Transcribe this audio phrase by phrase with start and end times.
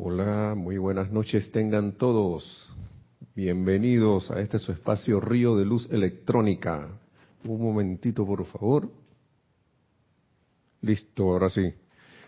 [0.00, 2.70] Hola, muy buenas noches tengan todos.
[3.34, 6.86] Bienvenidos a este su espacio Río de Luz Electrónica.
[7.42, 8.88] Un momentito, por favor.
[10.82, 11.74] Listo, ahora sí.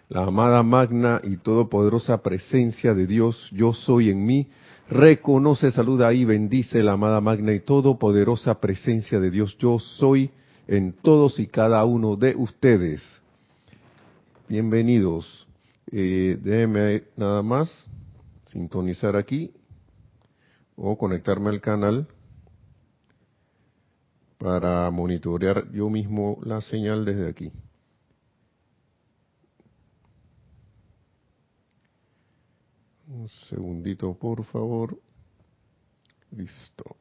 [0.09, 4.49] La amada magna y todopoderosa presencia de Dios, yo soy en mí,
[4.89, 10.33] reconoce, saluda y bendice la amada magna y todopoderosa presencia de Dios, yo soy
[10.67, 13.01] en todos y cada uno de ustedes.
[14.49, 15.47] Bienvenidos.
[15.93, 17.69] Eh, déjenme nada más
[18.47, 19.53] sintonizar aquí
[20.77, 22.07] o conectarme al canal
[24.39, 27.53] para monitorear yo mismo la señal desde aquí.
[33.09, 34.97] Un segundito, por favor.
[36.31, 36.97] Listo.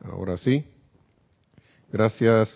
[0.00, 0.64] Ahora sí.
[1.90, 2.48] Gracias,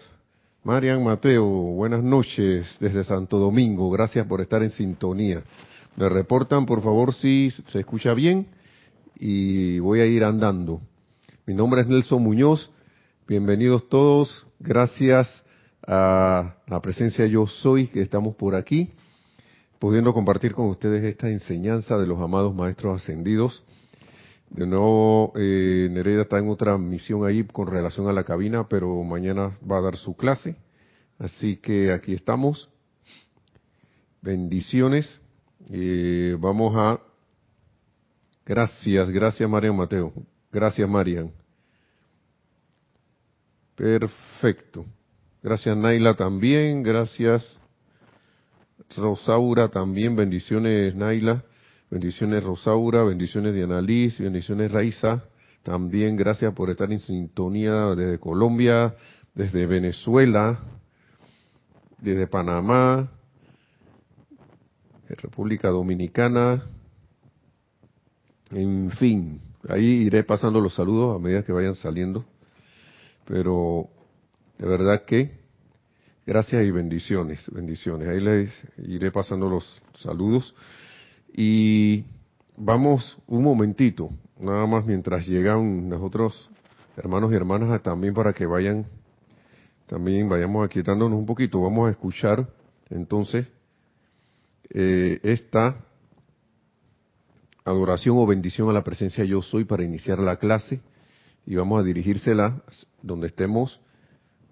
[0.68, 1.46] Marian Mateo.
[1.46, 3.88] Buenas noches desde Santo Domingo.
[3.88, 5.42] Gracias por estar en sintonía.
[5.96, 8.48] Me reportan, por favor, si se escucha bien
[9.18, 10.82] y voy a ir andando.
[11.46, 12.70] Mi nombre es Nelson Muñoz.
[13.26, 14.46] Bienvenidos todos.
[14.60, 15.42] Gracias
[15.86, 18.90] a la presencia Yo Soy que estamos por aquí
[19.78, 23.64] pudiendo compartir con ustedes esta enseñanza de los amados maestros ascendidos.
[24.50, 29.02] De nuevo, eh, Nereida está en otra misión ahí con relación a la cabina, pero
[29.04, 30.56] mañana va a dar su clase.
[31.18, 32.68] Así que aquí estamos.
[34.22, 35.20] Bendiciones.
[35.70, 37.00] Eh, vamos a...
[38.46, 40.12] Gracias, gracias Marian Mateo.
[40.50, 41.30] Gracias Marian.
[43.74, 44.86] Perfecto.
[45.42, 46.82] Gracias Naila también.
[46.82, 47.58] Gracias
[48.96, 51.44] Rosaura también, bendiciones Naila,
[51.90, 55.24] bendiciones Rosaura, bendiciones Diana Liz, bendiciones Raiza,
[55.62, 58.94] también gracias por estar en sintonía desde Colombia,
[59.34, 60.58] desde Venezuela,
[61.98, 63.10] desde Panamá,
[65.08, 66.62] República Dominicana,
[68.50, 72.24] en fin, ahí iré pasando los saludos a medida que vayan saliendo,
[73.24, 73.88] pero
[74.58, 75.38] de verdad que
[76.28, 78.06] Gracias y bendiciones, bendiciones.
[78.06, 78.50] Ahí les
[78.86, 80.54] iré pasando los saludos.
[81.32, 82.04] Y
[82.56, 86.50] vamos un momentito, nada más mientras llegan nosotros,
[86.96, 88.86] hermanos y hermanas, también para que vayan,
[89.86, 91.62] también vayamos aquietándonos un poquito.
[91.62, 92.48] Vamos a escuchar
[92.90, 93.48] entonces
[94.70, 95.84] eh, esta
[97.64, 100.80] adoración o bendición a la presencia yo soy para iniciar la clase
[101.46, 102.62] y vamos a dirigírsela
[103.02, 103.80] donde estemos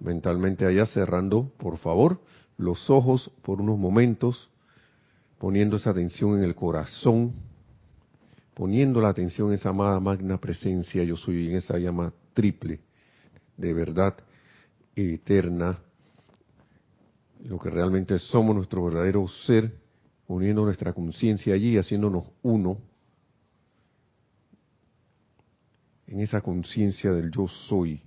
[0.01, 2.21] mentalmente allá, cerrando, por favor,
[2.59, 4.51] los ojos por unos momentos,
[5.39, 7.35] poniendo esa atención en el corazón,
[8.55, 12.81] poniendo la atención en esa amada magna presencia, yo soy en esa llama triple
[13.57, 14.17] de verdad
[14.95, 15.79] eterna,
[17.45, 19.73] lo que realmente somos nuestro verdadero ser,
[20.27, 22.79] poniendo nuestra conciencia allí, haciéndonos uno
[26.07, 28.01] en esa conciencia del yo soy,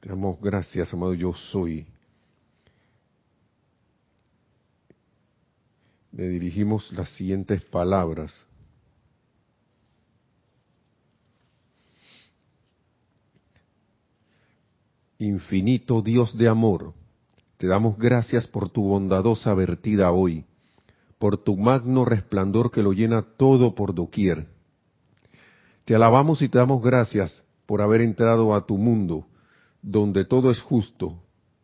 [0.00, 1.86] te damos gracias, amado yo soy.
[6.12, 8.32] Le dirigimos las siguientes palabras.
[15.18, 16.92] Infinito Dios de amor,
[17.56, 20.44] te damos gracias por tu bondadosa vertida hoy,
[21.18, 24.48] por tu magno resplandor que lo llena todo por doquier.
[25.84, 29.26] Te alabamos y te damos gracias por haber entrado a tu mundo
[29.80, 31.22] donde todo es justo,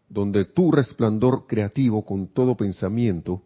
[0.08, 3.42] donde tu resplandor creativo con todo pensamiento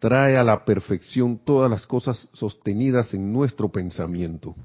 [0.00, 4.56] trae a la perfección todas las cosas sostenidas en nuestro pensamiento.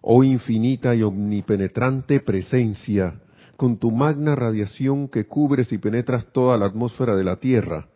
[0.00, 3.20] Oh infinita y omnipenetrante presencia,
[3.56, 7.88] con tu magna radiación que cubres y penetras toda la atmósfera de la Tierra,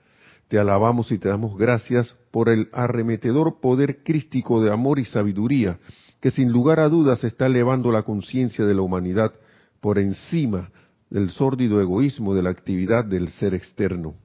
[0.48, 5.78] te alabamos y te damos gracias por el arremetedor poder crístico de amor y sabiduría
[6.21, 9.32] que sin lugar a dudas está elevando la conciencia de la humanidad
[9.81, 10.71] por encima
[11.09, 14.16] del sórdido egoísmo de la actividad del ser externo.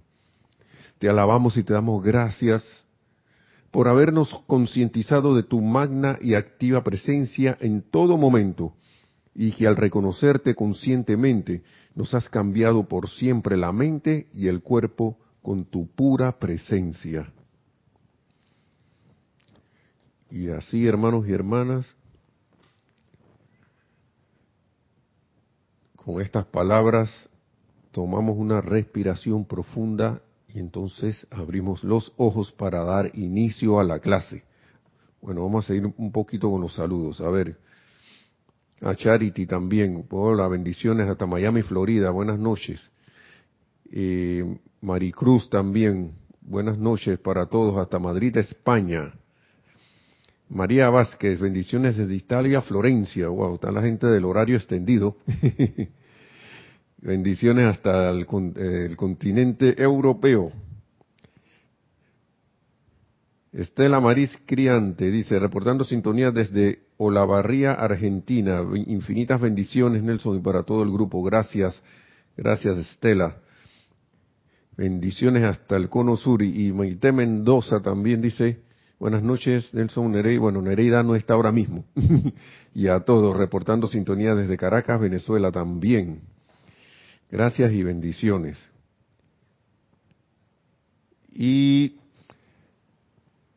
[1.00, 2.64] Te alabamos y te damos gracias
[3.72, 8.73] por habernos concientizado de tu magna y activa presencia en todo momento
[9.34, 11.61] y que al reconocerte conscientemente
[11.93, 17.31] nos has cambiado por siempre la mente y el cuerpo con tu pura presencia.
[20.31, 21.96] Y así, hermanos y hermanas,
[26.05, 27.09] Con estas palabras
[27.91, 30.22] tomamos una respiración profunda
[30.55, 34.46] y entonces abrimos los ojos para dar inicio a la clase.
[35.22, 37.19] Bueno, vamos a seguir un poquito con los saludos.
[37.19, 37.57] A ver,
[38.79, 40.05] a Charity también.
[40.09, 42.09] Hola, bendiciones hasta Miami, Florida.
[42.11, 42.79] Buenas noches.
[43.91, 46.13] Eh, Maricruz también.
[46.40, 49.13] buenas noches para todos hasta Madrid, España.
[50.47, 53.28] María Vázquez, bendiciones desde Italia, Florencia.
[53.28, 55.17] Wow, está la gente del horario extendido.
[57.05, 58.25] bendiciones hasta el,
[58.57, 60.52] el continente europeo.
[63.53, 68.61] Estela Maris Criante dice, reportando sintonía desde Olavarría, Argentina.
[68.87, 71.23] Infinitas bendiciones, Nelson, y para todo el grupo.
[71.23, 71.81] Gracias,
[72.35, 73.37] gracias, Estela.
[74.75, 76.41] Bendiciones hasta el Cono Sur.
[76.41, 78.59] Y Maite Mendoza también dice,
[78.99, 80.41] buenas noches, Nelson Nereida.
[80.41, 81.85] Bueno, Nereida no está ahora mismo.
[82.73, 86.34] y a todos, reportando sintonía desde Caracas, Venezuela también.
[87.31, 88.57] Gracias y bendiciones.
[91.33, 91.97] Y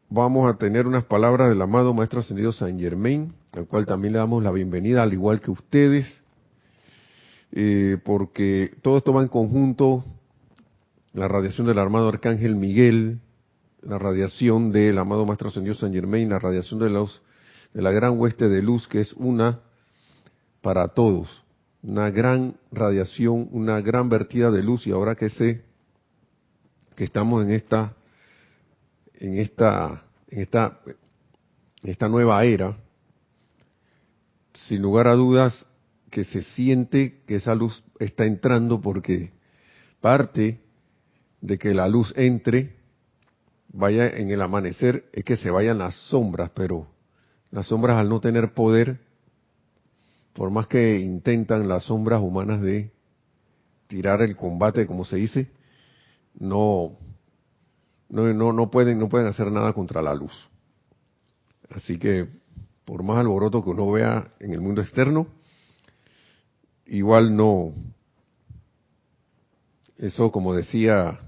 [0.09, 4.19] vamos a tener unas palabras del amado Maestro Ascendido San Germain, al cual también le
[4.21, 6.07] damos la bienvenida, al igual que ustedes,
[7.53, 10.03] eh, porque todo esto va en conjunto,
[11.13, 13.21] la radiación del armado Arcángel Miguel,
[13.83, 18.63] la radiación del amado Maestro Ascendido San Germain, la radiación de la gran hueste de
[18.63, 19.61] luz, que es una
[20.63, 21.43] para todos,
[21.83, 25.63] una gran radiación, una gran vertida de luz, y ahora que sé
[26.97, 27.95] que estamos en esta
[29.19, 30.79] en esta, en esta,
[31.83, 32.77] esta nueva era,
[34.67, 35.67] sin lugar a dudas
[36.11, 39.33] que se siente que esa luz está entrando porque
[40.01, 40.61] parte
[41.41, 42.77] de que la luz entre,
[43.69, 46.87] vaya en el amanecer, es que se vayan las sombras, pero
[47.51, 49.01] las sombras al no tener poder,
[50.39, 52.93] por más que intentan las sombras humanas de
[53.89, 55.51] tirar el combate, como se dice,
[56.39, 56.97] no,
[58.09, 60.49] no, no, no, pueden, no pueden hacer nada contra la luz.
[61.71, 62.29] Así que,
[62.85, 65.27] por más alboroto que uno vea en el mundo externo,
[66.87, 67.75] igual no.
[69.97, 71.19] Eso, como decía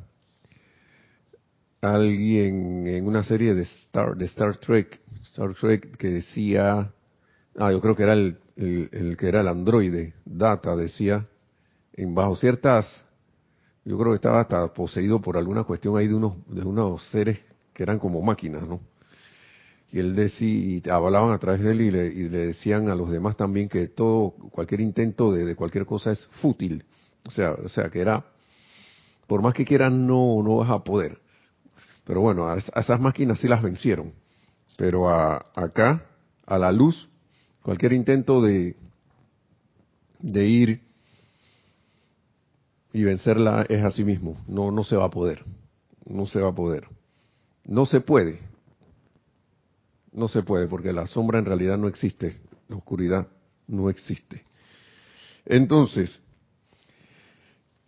[1.80, 6.92] alguien en una serie de Star, de Star Trek, Star Trek que decía,
[7.56, 11.26] ah, yo creo que era el, el, que era el androide, Data, decía,
[11.94, 12.86] en bajo ciertas
[13.84, 17.40] yo creo que estaba hasta poseído por alguna cuestión ahí de unos, de unos seres
[17.72, 18.80] que eran como máquinas, ¿no?
[19.90, 23.36] Y él decía, y hablaban a través de él y le, decían a los demás
[23.36, 26.84] también que todo, cualquier intento de, cualquier cosa es fútil.
[27.24, 28.24] O sea, o sea que era,
[29.26, 31.18] por más que quieran, no, no vas a poder.
[32.04, 34.12] Pero bueno, a, esas máquinas sí las vencieron.
[34.76, 36.04] Pero a, acá,
[36.46, 37.08] a la luz,
[37.62, 38.76] cualquier intento de,
[40.20, 40.80] de ir
[42.92, 44.36] y vencerla es así mismo.
[44.46, 45.44] No, no se va a poder.
[46.04, 46.88] No se va a poder.
[47.64, 48.40] No se puede.
[50.12, 52.40] No se puede porque la sombra en realidad no existe.
[52.68, 53.28] La oscuridad
[53.68, 54.44] no existe.
[55.46, 56.20] Entonces,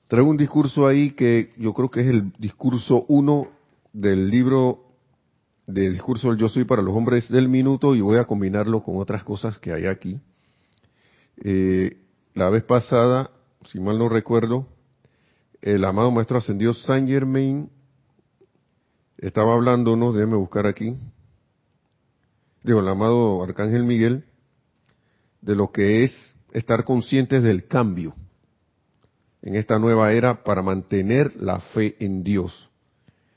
[0.07, 3.49] traigo un discurso ahí que yo creo que es el discurso uno
[3.93, 4.92] del libro
[5.67, 8.97] de discurso del yo soy para los hombres del minuto y voy a combinarlo con
[8.97, 10.21] otras cosas que hay aquí.
[11.45, 11.99] Eh,
[12.35, 13.31] la vez pasada,
[13.71, 14.67] si mal no recuerdo,
[15.61, 17.71] el amado Maestro Ascendido Saint Germain
[19.19, 20.97] estaba hablándonos, déjeme buscar aquí,
[22.65, 24.25] digo, el amado Arcángel Miguel,
[25.41, 28.15] de lo que es estar conscientes del cambio
[29.43, 32.71] en esta nueva era para mantener la fe en Dios.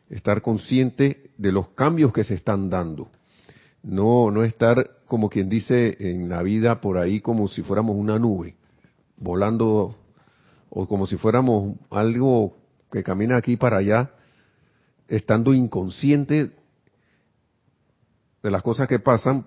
[0.10, 3.10] Estar consciente de los cambios que se están dando.
[3.84, 8.18] No, no estar como quien dice en la vida por ahí como si fuéramos una
[8.18, 8.56] nube,
[9.18, 9.96] volando
[10.70, 12.58] o como si fuéramos algo
[12.91, 14.12] que camina aquí para allá,
[15.08, 16.51] estando inconsciente
[18.41, 19.46] de las cosas que pasan,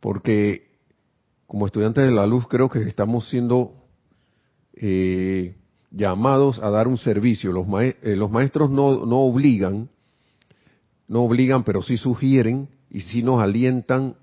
[0.00, 0.68] porque
[1.46, 3.74] como estudiantes de la luz creo que estamos siendo
[4.74, 5.56] eh,
[5.90, 7.52] llamados a dar un servicio.
[7.52, 9.88] Los, eh, los maestros no, no obligan,
[11.06, 14.16] no obligan, pero sí sugieren y sí nos alientan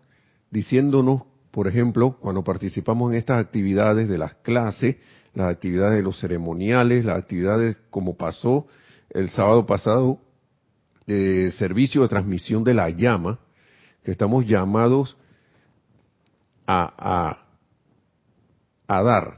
[0.52, 4.98] diciéndonos, por ejemplo, cuando participamos en estas actividades de las clases,
[5.34, 8.68] las actividades de los ceremoniales, las actividades como pasó
[9.10, 10.20] el sábado pasado,
[11.08, 13.40] de servicio de transmisión de la llama,
[14.04, 15.18] que estamos llamados
[16.66, 17.38] a
[18.88, 19.38] dar,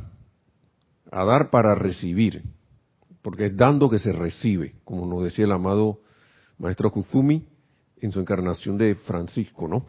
[1.12, 2.44] a dar para recibir,
[3.22, 6.00] porque es dando que se recibe, como nos decía el amado
[6.58, 7.48] maestro Kuzumi
[8.00, 9.86] en su encarnación de Francisco, ¿no?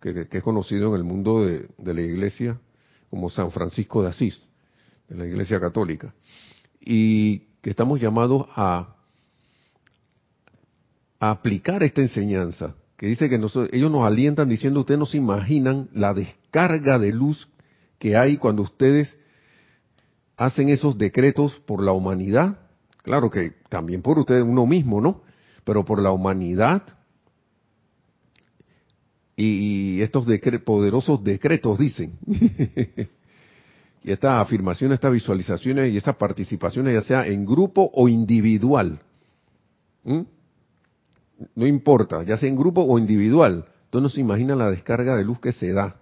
[0.00, 2.58] Que, es conocido en el mundo de, de la iglesia
[3.10, 4.40] como San Francisco de Asís
[5.08, 6.14] de la Iglesia Católica,
[6.80, 8.96] y que estamos llamados a,
[11.18, 16.14] aplicar esta enseñanza, que dice que ellos nos alientan diciendo, ustedes no se imaginan la
[16.14, 17.46] descarga de luz
[17.98, 19.18] que hay cuando ustedes
[20.40, 22.58] hacen esos decretos por la humanidad,
[23.02, 25.20] claro que también por ustedes uno mismo, ¿no?
[25.64, 26.82] pero por la humanidad
[29.36, 30.26] y estos
[30.64, 32.18] poderosos decretos dicen.
[32.26, 39.00] y estas afirmaciones, estas visualizaciones y estas participaciones, ya sea en grupo o individual.
[40.04, 43.66] No importa, ya sea en grupo o individual.
[43.84, 45.96] Entonces no se imagina la descarga de luz que se da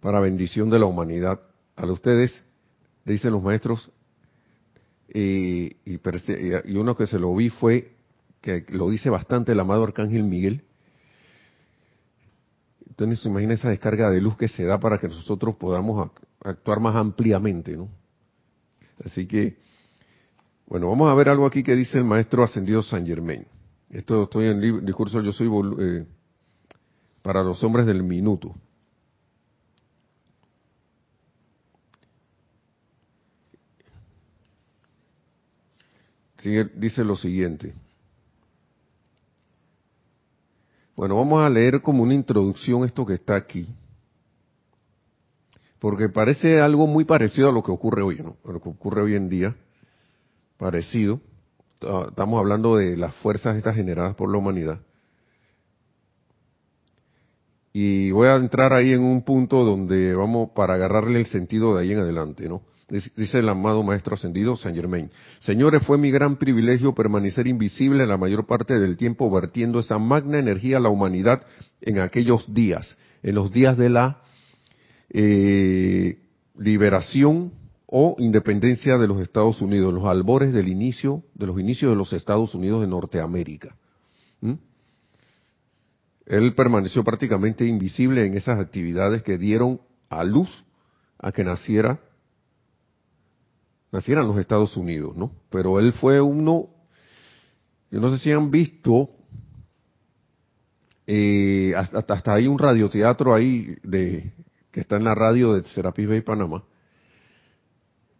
[0.00, 1.40] para bendición de la humanidad.
[1.76, 2.44] A ustedes,
[3.04, 3.90] dicen los maestros,
[5.12, 7.92] y, y, uno que se lo vi fue,
[8.40, 10.62] que lo dice bastante el amado Arcángel Miguel,
[12.88, 16.10] entonces imagina esa descarga de luz que se da para que nosotros podamos
[16.42, 17.90] actuar más ampliamente, ¿no?
[19.04, 19.58] Así que,
[20.66, 23.46] bueno, vamos a ver algo aquí que dice el maestro ascendido San Germain.
[23.90, 26.06] Esto estoy en el discurso Yo soy eh,
[27.22, 28.54] para los hombres del minuto.
[36.74, 37.74] Dice lo siguiente.
[40.96, 43.68] Bueno, vamos a leer como una introducción esto que está aquí.
[45.78, 48.36] Porque parece algo muy parecido a lo que ocurre hoy, ¿no?
[48.44, 49.54] A lo que ocurre hoy en día.
[50.56, 51.20] Parecido.
[52.08, 54.80] Estamos hablando de las fuerzas estas generadas por la humanidad.
[57.74, 61.82] Y voy a entrar ahí en un punto donde vamos para agarrarle el sentido de
[61.82, 62.62] ahí en adelante, ¿no?
[62.88, 65.10] Dice el amado Maestro Ascendido San Germain.
[65.40, 70.38] Señores, fue mi gran privilegio permanecer invisible la mayor parte del tiempo vertiendo esa magna
[70.38, 71.42] energía a la humanidad
[71.80, 74.22] en aquellos días, en los días de la
[75.10, 76.16] eh,
[76.56, 77.52] liberación
[77.86, 82.12] o independencia de los Estados Unidos, los albores del inicio, de los inicios de los
[82.12, 83.74] Estados Unidos de Norteamérica.
[84.40, 84.54] ¿Mm?
[86.26, 90.64] Él permaneció prácticamente invisible en esas actividades que dieron a luz
[91.18, 92.00] a que naciera
[93.92, 95.32] naciera en los Estados Unidos, ¿no?
[95.50, 96.68] Pero él fue uno,
[97.90, 99.10] yo no sé si han visto,
[101.06, 104.32] eh, hasta, hasta hay un radioteatro ahí de
[104.70, 106.64] que está en la radio de Serapis Bay, Panamá,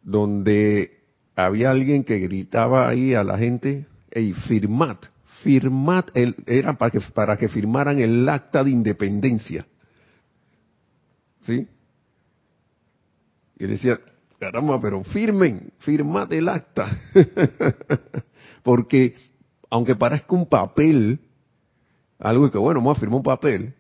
[0.03, 1.03] donde
[1.35, 4.97] había alguien que gritaba ahí a la gente, hey, firmad,
[5.43, 9.67] firmad, el, era para que, para que firmaran el acta de independencia.
[11.41, 11.69] ¿Sí?
[13.59, 14.01] Y decía,
[14.39, 17.01] caramba, pero firmen, firmad el acta.
[18.63, 19.15] Porque,
[19.71, 21.21] aunque parezca un papel,
[22.19, 23.75] algo que bueno, vamos a un papel,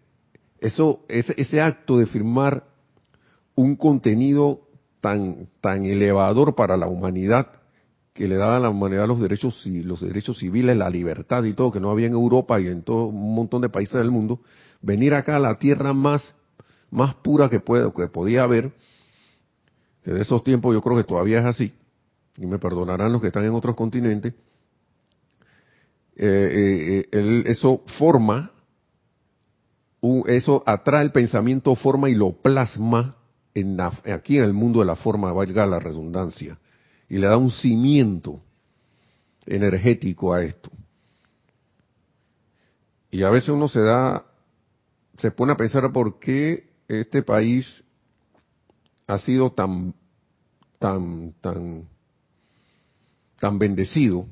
[0.60, 2.64] eso, ese, ese acto de firmar
[3.54, 4.60] un contenido
[5.00, 7.48] tan, tan elevador para la humanidad,
[8.12, 11.70] que le daba a la humanidad los derechos, los derechos civiles, la libertad y todo,
[11.70, 14.40] que no había en Europa y en todo un montón de países del mundo,
[14.80, 16.34] venir acá a la tierra más,
[16.90, 18.72] más pura que, puede, que podía haber,
[20.12, 21.72] de esos tiempos yo creo que todavía es así,
[22.36, 24.34] y me perdonarán los que están en otros continentes,
[26.16, 28.52] eh, eh, eh, eso forma,
[30.26, 33.16] eso atrae el pensamiento, forma y lo plasma
[33.54, 36.58] en aquí en el mundo de la forma, valga la redundancia,
[37.08, 38.40] y le da un cimiento
[39.46, 40.70] energético a esto.
[43.10, 44.26] Y a veces uno se da,
[45.18, 47.82] se pone a pensar por qué este país
[49.06, 49.94] ha sido tan,
[50.78, 51.88] tan, tan,
[53.38, 54.26] tan bendecido.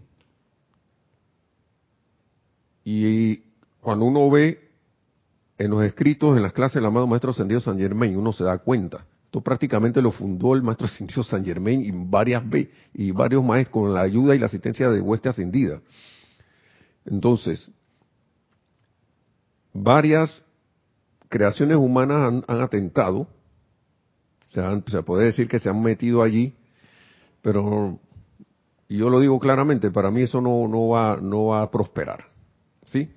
[2.85, 3.37] Y
[3.81, 4.71] cuando uno ve
[5.59, 8.59] en los escritos, en las clases del amado Maestro Ascendido San Germain, uno se da
[8.59, 9.07] cuenta.
[9.27, 13.73] Esto prácticamente lo fundó el Maestro Ascendido San Germain y varias veces, y varios maestros
[13.73, 15.81] con la ayuda y la asistencia de hueste ascendida.
[17.07, 17.71] Entonces,
[19.73, 20.43] varias
[21.29, 23.29] creaciones humanas han atentado
[24.55, 26.55] se, puede decir que se han metido allí,
[27.43, 27.99] pero
[28.89, 32.27] yo lo digo claramente, para mí eso no, no, va, no va a prosperar.
[32.85, 33.11] ¿Sí?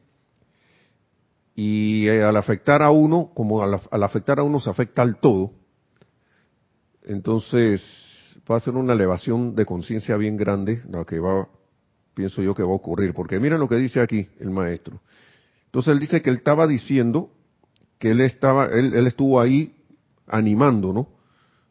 [1.55, 5.51] Y eh, al afectar a uno, como al, afectar a uno se afecta al todo,
[7.03, 7.81] entonces
[8.49, 11.47] va a ser una elevación de conciencia bien grande la que va,
[12.13, 13.13] pienso yo que va a ocurrir.
[13.13, 15.01] Porque miren lo que dice aquí el maestro.
[15.65, 17.31] Entonces él dice que él estaba diciendo
[17.99, 19.75] que él estaba, él, él estuvo ahí
[20.27, 21.16] animando, ¿no?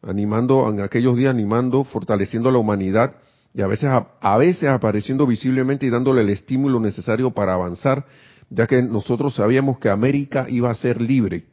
[0.01, 3.15] Animando en aquellos días, animando, fortaleciendo a la humanidad
[3.53, 8.05] y a veces, a, veces apareciendo visiblemente y dándole el estímulo necesario para avanzar,
[8.49, 11.45] ya que nosotros sabíamos que América iba a ser libre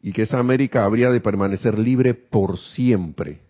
[0.00, 3.40] y que esa América habría de permanecer libre por siempre.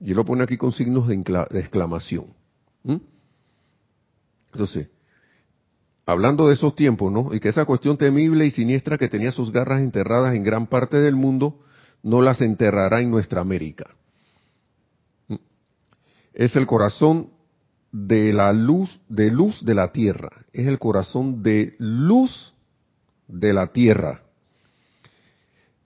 [0.00, 1.14] Y él lo pone aquí con signos de,
[1.54, 2.26] exclamación.
[4.52, 4.88] Entonces,
[6.06, 7.34] hablando de esos tiempos, ¿no?
[7.34, 10.98] Y que esa cuestión temible y siniestra que tenía sus garras enterradas en gran parte
[10.98, 11.58] del mundo,
[12.02, 13.86] no las enterrará en nuestra América.
[16.32, 17.30] Es el corazón
[17.92, 20.44] de la luz, de luz de la tierra.
[20.52, 22.54] Es el corazón de luz
[23.26, 24.22] de la tierra.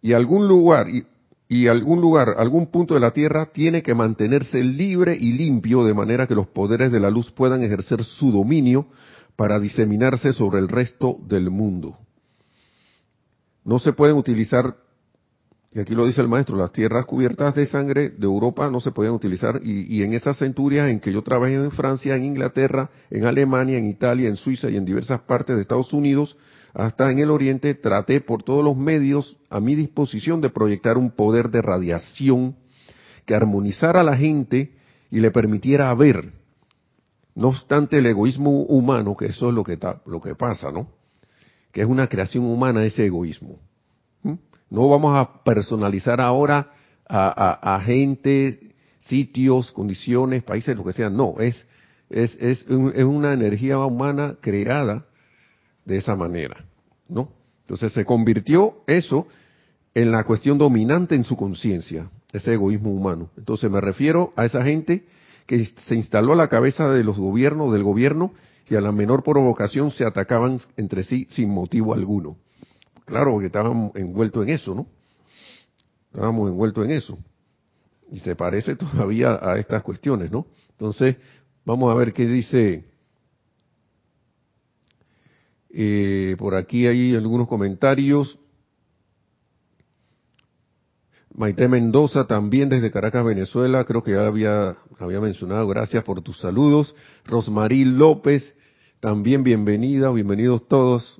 [0.02, 1.06] Y algún lugar, y,
[1.48, 5.94] y algún lugar, algún punto de la tierra tiene que mantenerse libre y limpio de
[5.94, 8.88] manera que los poderes de la luz puedan ejercer su dominio
[9.36, 11.96] para diseminarse sobre el resto del mundo.
[13.64, 14.76] No se pueden utilizar
[15.72, 18.90] y aquí lo dice el maestro, las tierras cubiertas de sangre de Europa no se
[18.90, 23.24] podían utilizar y, en esas centurias en que yo trabajé en Francia, en Inglaterra, en
[23.24, 26.36] Alemania, en Italia, en Suiza y en diversas partes de Estados Unidos,
[26.74, 31.12] hasta en el Oriente, traté por todos los medios a mi disposición de proyectar un
[31.12, 32.56] poder de radiación
[33.24, 34.72] que armonizara a la gente
[35.08, 36.32] y le permitiera ver,
[37.36, 40.88] no obstante el egoísmo humano, que eso es lo que, lo que pasa, ¿no?
[41.70, 43.69] Que es una creación humana ese egoísmo
[44.70, 46.72] no vamos a personalizar ahora
[47.08, 51.10] a, gente, sitios, condiciones, países, lo que sea.
[51.10, 51.66] No, es,
[52.08, 55.06] es, es, es una energía humana creada
[55.84, 56.64] de esa manera,
[57.08, 57.32] ¿no?
[57.62, 59.26] Entonces se convirtió eso
[59.94, 63.30] en la cuestión dominante en su conciencia, ese egoísmo humano.
[63.36, 65.04] Entonces me refiero a esa gente
[65.46, 68.32] que se instaló a la cabeza de los gobiernos, del gobierno,
[68.68, 72.36] y a la menor provocación se atacaban entre sí sin motivo alguno.
[73.10, 74.86] Claro, porque estábamos envueltos en eso, ¿no?
[76.12, 77.18] Estábamos envueltos en eso.
[78.12, 80.46] Y se parece todavía a estas cuestiones, ¿no?
[80.70, 81.16] Entonces,
[81.64, 82.84] vamos a ver qué dice.
[85.70, 88.38] Eh, por aquí hay algunos comentarios.
[91.34, 96.38] Maite Mendoza también desde Caracas, Venezuela, creo que ya había, había mencionado, gracias por tus
[96.38, 96.94] saludos.
[97.24, 98.54] Rosmarí López,
[99.00, 101.19] también bienvenida, bienvenidos todos.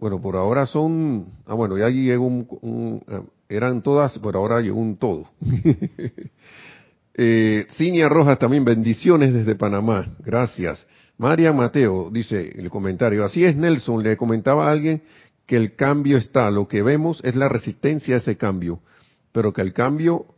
[0.00, 4.80] Bueno, por ahora son, ah bueno, ya llegó un, eh, eran todas, pero ahora llegó
[4.80, 5.28] un todo.
[7.14, 10.86] eh, Cinia Rojas también, bendiciones desde Panamá, gracias.
[11.18, 15.02] María Mateo dice el comentario, así es Nelson, le comentaba a alguien
[15.44, 18.80] que el cambio está, lo que vemos es la resistencia a ese cambio,
[19.32, 20.34] pero que el cambio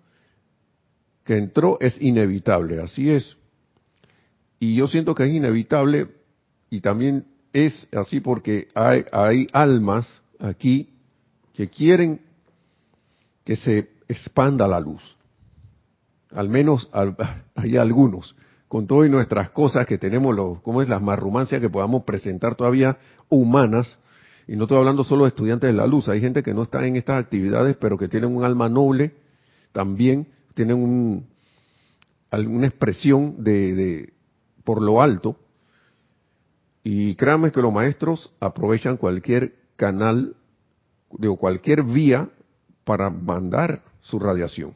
[1.25, 3.37] que entró es inevitable, así es.
[4.59, 6.09] Y yo siento que es inevitable
[6.69, 10.91] y también es así porque hay, hay almas aquí
[11.55, 12.21] que quieren
[13.45, 15.03] que se expanda la luz.
[16.31, 16.91] Al menos
[17.55, 18.35] hay algunos,
[18.69, 22.99] con todas nuestras cosas que tenemos, los, como es las marrumancias que podamos presentar todavía
[23.29, 23.99] humanas,
[24.49, 26.87] y no estoy hablando solo de estudiantes de la luz, hay gente que no está
[26.87, 29.13] en estas actividades, pero que tienen un alma noble,
[29.73, 30.29] también.
[30.55, 31.27] Tienen un,
[32.31, 34.13] alguna expresión de, de
[34.65, 35.37] por lo alto,
[36.85, 40.37] y créanme que los maestros aprovechan cualquier canal,
[41.19, 42.29] digo, cualquier vía
[42.85, 44.75] para mandar su radiación.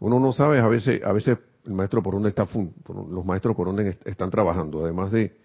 [0.00, 2.46] Uno no sabe a veces, a veces el maestro por dónde está,
[3.10, 5.36] los maestros por dónde están trabajando, además de,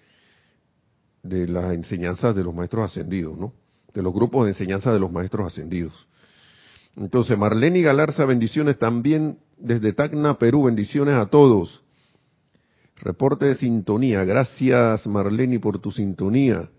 [1.21, 3.53] de las enseñanzas de los maestros ascendidos, ¿no?
[3.93, 6.07] De los grupos de enseñanza de los maestros ascendidos.
[6.95, 11.82] Entonces, Marlene Galarza, bendiciones también desde Tacna, Perú, bendiciones a todos.
[13.03, 14.23] Reporte de sintonía.
[14.23, 16.69] Gracias Marlene por tu sintonía.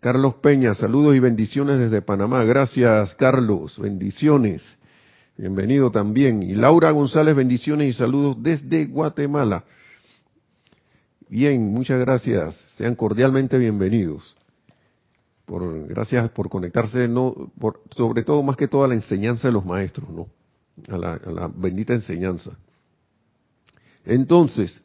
[0.00, 2.42] Carlos Peña, saludos y bendiciones desde Panamá.
[2.44, 4.62] Gracias Carlos, bendiciones.
[5.36, 6.42] Bienvenido también.
[6.42, 9.64] Y Laura González, bendiciones y saludos desde Guatemala.
[11.28, 12.54] Bien, muchas gracias.
[12.78, 14.34] Sean cordialmente bienvenidos.
[15.44, 19.52] Por, gracias por conectarse, no, por, sobre todo más que todo a la enseñanza de
[19.52, 20.28] los maestros, ¿no?
[20.88, 22.52] A la bendita enseñanza.
[24.06, 24.80] Entonces,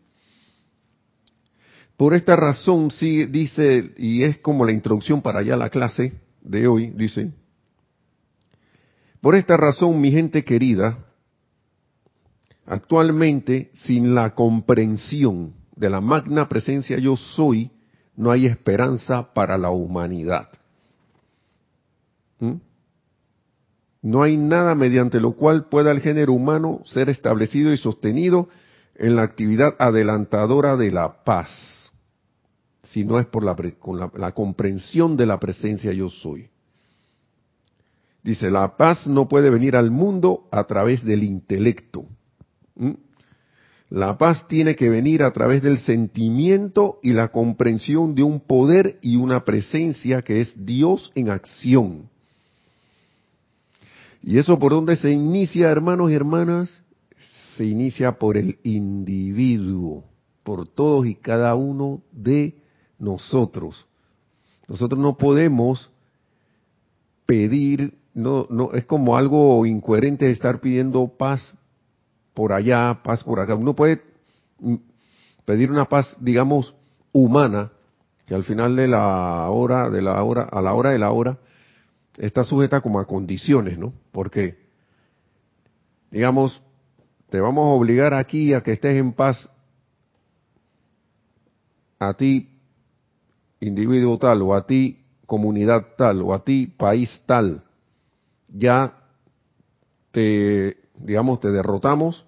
[1.97, 6.67] por esta razón, sí, dice, y es como la introducción para allá la clase de
[6.67, 7.31] hoy, dice,
[9.19, 10.99] por esta razón, mi gente querida,
[12.67, 17.71] actualmente, sin la comprensión de la magna presencia yo soy,
[18.15, 20.49] no hay esperanza para la humanidad.
[22.39, 22.53] ¿Mm?
[24.03, 28.49] No hay nada mediante lo cual pueda el género humano ser establecido y sostenido
[28.95, 31.76] en la actividad adelantadora de la paz
[32.89, 36.49] si no es por la, con la, comprensión de la presencia yo soy.
[38.23, 42.05] Dice, la paz no puede venir al mundo a través del intelecto.
[43.89, 48.97] La paz tiene que venir a través del sentimiento y la comprensión de un poder
[49.01, 52.09] y una presencia que es Dios en acción.
[54.21, 56.81] ¿Y eso por dónde se inicia, hermanos y hermanas?
[57.55, 60.03] Se inicia por el individuo,
[60.43, 62.55] por todos y cada uno de
[62.99, 63.85] nosotros.
[64.67, 65.89] Nosotros no podemos
[67.25, 71.53] pedir, no, no, es como algo incoherente estar pidiendo paz
[72.33, 73.55] por allá, paz por acá.
[73.55, 74.01] Uno puede
[75.45, 76.75] pedir una paz, digamos,
[77.11, 77.71] humana,
[78.25, 81.37] que al final de la hora, de la hora, a la hora de la hora,
[82.17, 83.93] está sujeta como a condiciones, ¿no?
[84.11, 84.57] Porque,
[86.11, 86.61] digamos,
[87.29, 89.49] te vamos a obligar aquí a que estés en paz
[91.99, 92.56] a ti,
[93.59, 97.63] individuo tal, o a ti, comunidad tal, o a ti, país tal,
[98.47, 98.93] ya
[100.11, 102.25] te, digamos, te derrotamos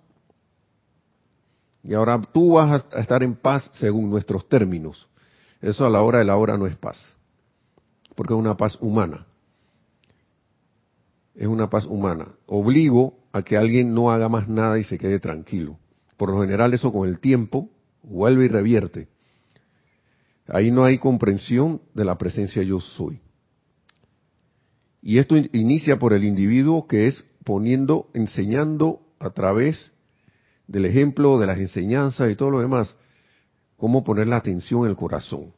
[1.84, 5.08] y ahora tú vas a estar en paz según nuestros términos.
[5.62, 6.98] Eso a la hora de la hora no es paz,
[8.16, 9.26] porque es una paz humana.
[11.36, 12.28] Es una paz humana.
[12.48, 15.80] Obligo a que alguien no haga más nada y se quede tranquilo.
[16.18, 17.70] Por lo general eso con el tiempo
[18.04, 19.08] vuelve y revierte.
[20.52, 23.22] Ahí no hay comprensión de la presencia yo soy.
[25.02, 29.92] Y esto inicia por el individuo que es poniendo, enseñando a través
[30.68, 32.96] del ejemplo, de las enseñanzas y todo lo demás,
[33.78, 35.54] cómo poner la atención en el corazón.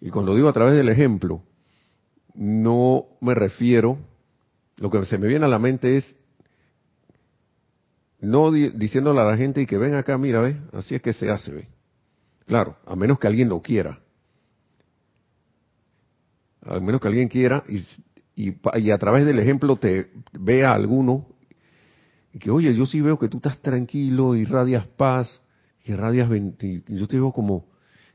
[0.00, 1.42] Y cuando digo a través del ejemplo,
[2.34, 3.98] no me refiero,
[4.78, 6.16] lo que se me viene a la mente es
[8.20, 11.30] no diciéndole a la gente y que ven acá, mira, ve, así es que se
[11.30, 11.79] hace, ve.
[12.50, 14.00] Claro, a menos que alguien lo quiera.
[16.62, 17.84] A menos que alguien quiera y,
[18.34, 21.28] y, a través del ejemplo te vea alguno
[22.34, 25.40] y que, oye, yo sí veo que tú estás tranquilo, y radias paz,
[25.84, 26.28] y radias,
[26.60, 27.66] y yo te veo como,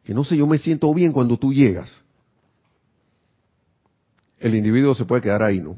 [0.04, 1.90] que no sé, yo me siento bien cuando tú llegas.
[4.38, 5.78] El individuo se puede quedar ahí, ¿no?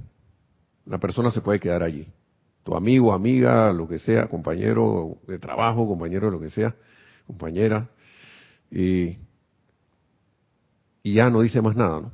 [0.87, 2.07] La persona se puede quedar allí.
[2.63, 6.75] Tu amigo, amiga, lo que sea, compañero de trabajo, compañero de lo que sea,
[7.27, 7.91] compañera,
[8.71, 9.17] y,
[11.03, 12.11] y ya no dice más nada, ¿no?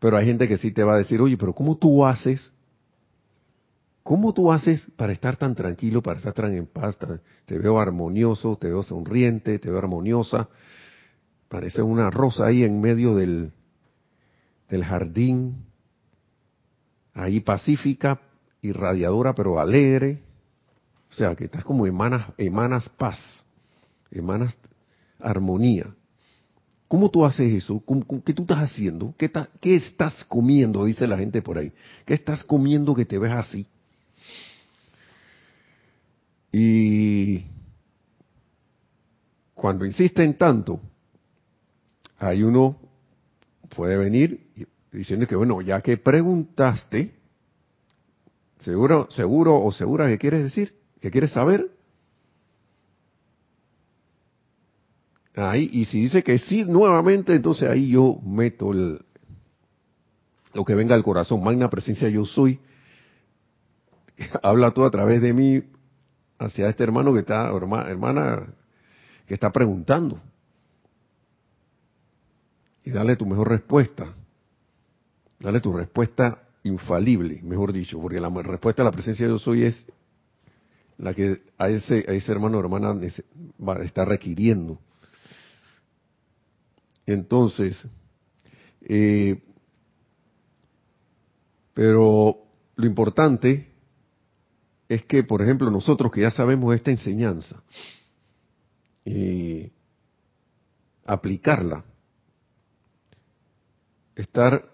[0.00, 2.52] Pero hay gente que sí te va a decir, oye, pero ¿cómo tú haces
[4.04, 6.98] ¿Cómo tú haces para estar tan tranquilo, para estar tan en paz?
[7.46, 10.46] Te veo armonioso, te veo sonriente, te veo armoniosa.
[11.48, 13.50] Parece una rosa ahí en medio del,
[14.68, 15.64] del jardín,
[17.14, 18.20] ahí pacífica,
[18.60, 20.22] irradiadora, pero alegre.
[21.10, 23.18] O sea, que estás como emanas, emanas paz,
[24.10, 24.54] emanas
[25.24, 25.94] armonía.
[26.86, 27.82] ¿Cómo tú haces eso?
[28.24, 29.14] ¿Qué tú estás haciendo?
[29.18, 30.84] ¿Qué, ¿Qué estás comiendo?
[30.84, 31.72] Dice la gente por ahí.
[32.04, 33.66] ¿Qué estás comiendo que te ves así?
[36.52, 37.46] Y
[39.54, 40.80] cuando insisten tanto,
[42.18, 42.76] hay uno
[43.74, 44.46] puede venir
[44.92, 47.14] diciendo que bueno, ya que preguntaste,
[48.60, 51.73] seguro, seguro o segura que quieres decir, que quieres saber.
[55.36, 59.04] Ahí, y si dice que sí nuevamente, entonces ahí yo meto el,
[60.54, 62.60] lo que venga al corazón, magna presencia yo soy.
[64.42, 65.62] Habla tú a través de mí
[66.38, 68.46] hacia este hermano que está, hermana,
[69.26, 70.20] que está preguntando.
[72.84, 74.14] Y dale tu mejor respuesta.
[75.40, 79.64] Dale tu respuesta infalible, mejor dicho, porque la respuesta a la presencia de yo soy
[79.64, 79.86] es
[80.96, 82.94] la que a ese, a ese hermano o hermana
[83.82, 84.78] está requiriendo.
[87.06, 87.86] Entonces,
[88.82, 89.42] eh,
[91.74, 92.38] pero
[92.76, 93.70] lo importante
[94.88, 97.62] es que, por ejemplo, nosotros que ya sabemos esta enseñanza,
[99.04, 99.70] y
[101.04, 101.84] aplicarla,
[104.16, 104.70] estar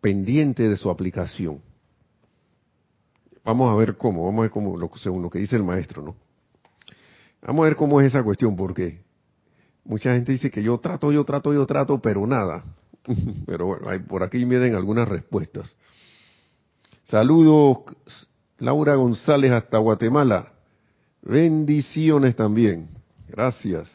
[0.00, 1.60] pendiente de su aplicación.
[3.44, 6.02] Vamos a ver cómo, vamos a ver cómo, lo, según lo que dice el maestro,
[6.02, 6.16] ¿no?
[7.42, 9.04] Vamos a ver cómo es esa cuestión, porque
[9.86, 12.64] mucha gente dice que yo trato, yo trato, yo trato, pero nada.
[13.46, 15.74] pero bueno, por aquí vienen algunas respuestas.
[17.04, 17.78] Saludos,
[18.58, 20.52] Laura González hasta Guatemala.
[21.22, 22.88] Bendiciones también.
[23.28, 23.90] Gracias.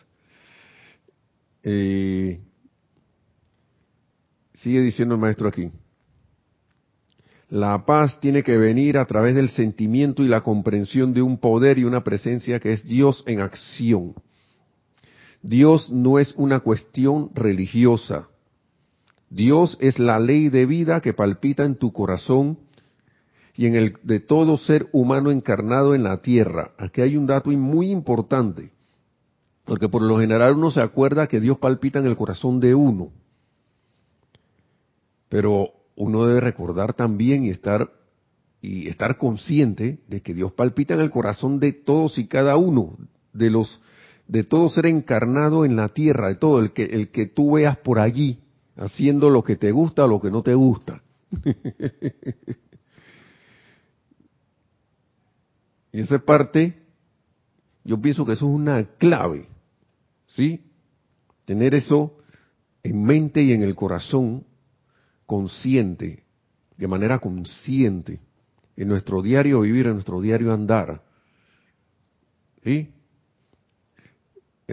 [1.64, 2.40] Eh,
[4.54, 5.72] sigue diciendo el maestro aquí.
[7.50, 11.78] La paz tiene que venir a través del sentimiento y la comprensión de un poder
[11.80, 14.14] y una presencia que es Dios en acción.
[15.42, 18.28] Dios no es una cuestión religiosa.
[19.30, 22.60] Dios es la ley de vida que palpita en tu corazón
[23.56, 26.72] y en el de todo ser humano encarnado en la tierra.
[26.78, 28.72] Aquí hay un dato muy importante,
[29.66, 33.12] porque por lo general uno se acuerda que Dios palpita en el corazón de uno,
[35.30, 37.92] pero uno debe recordar también y estar
[38.62, 42.96] y estar consciente de que Dios palpita en el corazón de todos y cada uno
[43.34, 43.82] de los
[44.32, 47.78] de todo ser encarnado en la tierra, de todo el que el que tú veas
[47.80, 48.40] por allí
[48.78, 51.04] haciendo lo que te gusta o lo que no te gusta.
[55.92, 56.82] Y esa parte,
[57.84, 59.50] yo pienso que eso es una clave,
[60.28, 60.62] ¿sí?
[61.44, 62.16] Tener eso
[62.84, 64.46] en mente y en el corazón
[65.26, 66.24] consciente,
[66.78, 68.22] de manera consciente,
[68.78, 71.04] en nuestro diario vivir, en nuestro diario andar.
[72.64, 72.94] ¿Sí?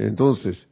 [0.07, 0.67] Entonces,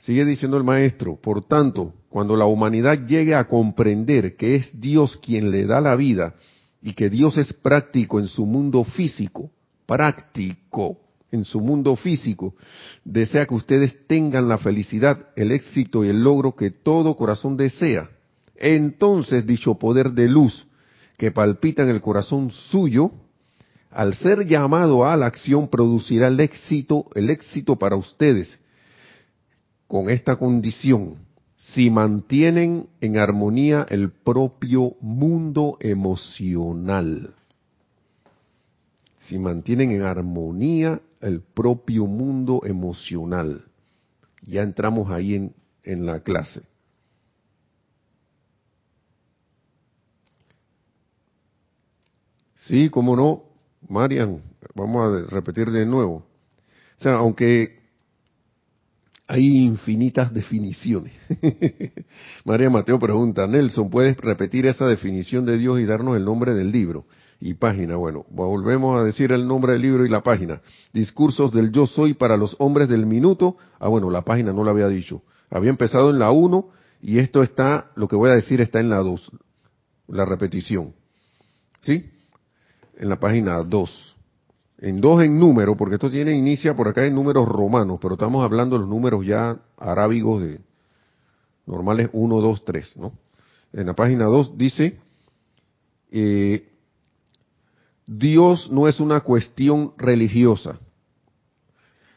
[0.00, 5.16] sigue diciendo el maestro, por tanto, cuando la humanidad llegue a comprender que es Dios
[5.16, 6.34] quien le da la vida
[6.80, 9.50] y que Dios es práctico en su mundo físico,
[9.86, 10.98] práctico
[11.30, 12.54] en su mundo físico,
[13.04, 18.10] desea que ustedes tengan la felicidad, el éxito y el logro que todo corazón desea.
[18.56, 20.66] Entonces dicho poder de luz
[21.16, 23.12] que palpita en el corazón suyo,
[23.98, 28.56] al ser llamado a la acción producirá el éxito, el éxito para ustedes,
[29.88, 31.16] con esta condición,
[31.56, 37.34] si mantienen en armonía el propio mundo emocional.
[39.18, 43.64] Si mantienen en armonía el propio mundo emocional.
[44.42, 46.62] Ya entramos ahí en, en la clase.
[52.68, 53.47] Sí, cómo no,
[53.88, 54.42] Marian,
[54.74, 56.26] vamos a repetir de nuevo.
[56.98, 57.78] O sea, aunque
[59.26, 61.12] hay infinitas definiciones.
[62.44, 66.72] María Mateo pregunta, Nelson, ¿puedes repetir esa definición de Dios y darnos el nombre del
[66.72, 67.06] libro
[67.38, 67.96] y página?
[67.96, 70.62] Bueno, volvemos a decir el nombre del libro y la página.
[70.92, 73.58] Discursos del Yo Soy para los hombres del minuto.
[73.78, 75.22] Ah, bueno, la página no la había dicho.
[75.50, 76.70] Había empezado en la 1
[77.02, 79.30] y esto está, lo que voy a decir está en la 2,
[80.08, 80.94] la repetición.
[81.82, 82.10] ¿Sí?
[82.98, 84.16] En la página 2.
[84.80, 88.44] En dos en número, porque esto tiene inicia por acá en números romanos, pero estamos
[88.44, 90.60] hablando de los números ya arábigos de
[91.66, 93.12] normales 1, 2, 3, ¿no?
[93.72, 94.98] En la página 2 dice,
[96.10, 96.68] eh,
[98.06, 100.78] Dios no es una cuestión religiosa.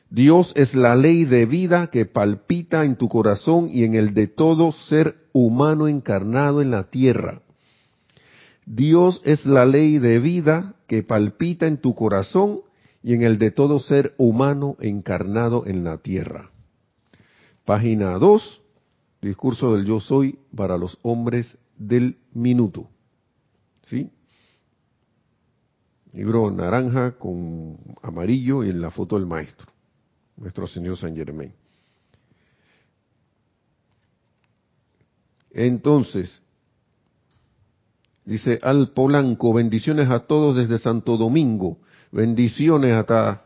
[0.09, 4.27] Dios es la ley de vida que palpita en tu corazón y en el de
[4.27, 7.41] todo ser humano encarnado en la tierra.
[8.65, 12.62] Dios es la ley de vida que palpita en tu corazón
[13.04, 16.52] y en el de todo ser humano encarnado en la tierra.
[17.65, 18.62] Página 2,
[19.21, 22.89] discurso del yo soy para los hombres del minuto.
[23.84, 24.12] ¿Sí?
[26.13, 29.71] Libro naranja con amarillo y en la foto del maestro,
[30.36, 31.54] nuestro señor San Germain.
[35.52, 36.40] Entonces,
[38.25, 41.79] Dice Al Polanco, bendiciones a todos desde Santo Domingo,
[42.12, 43.43] bendiciones hasta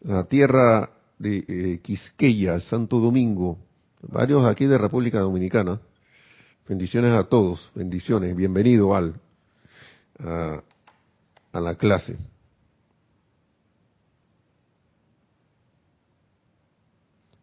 [0.00, 3.58] la tierra de eh, Quisqueya, Santo Domingo,
[4.02, 5.80] varios aquí de República Dominicana.
[6.68, 9.14] Bendiciones a todos, bendiciones, bienvenido Al
[10.18, 10.62] a,
[11.52, 12.18] a la clase.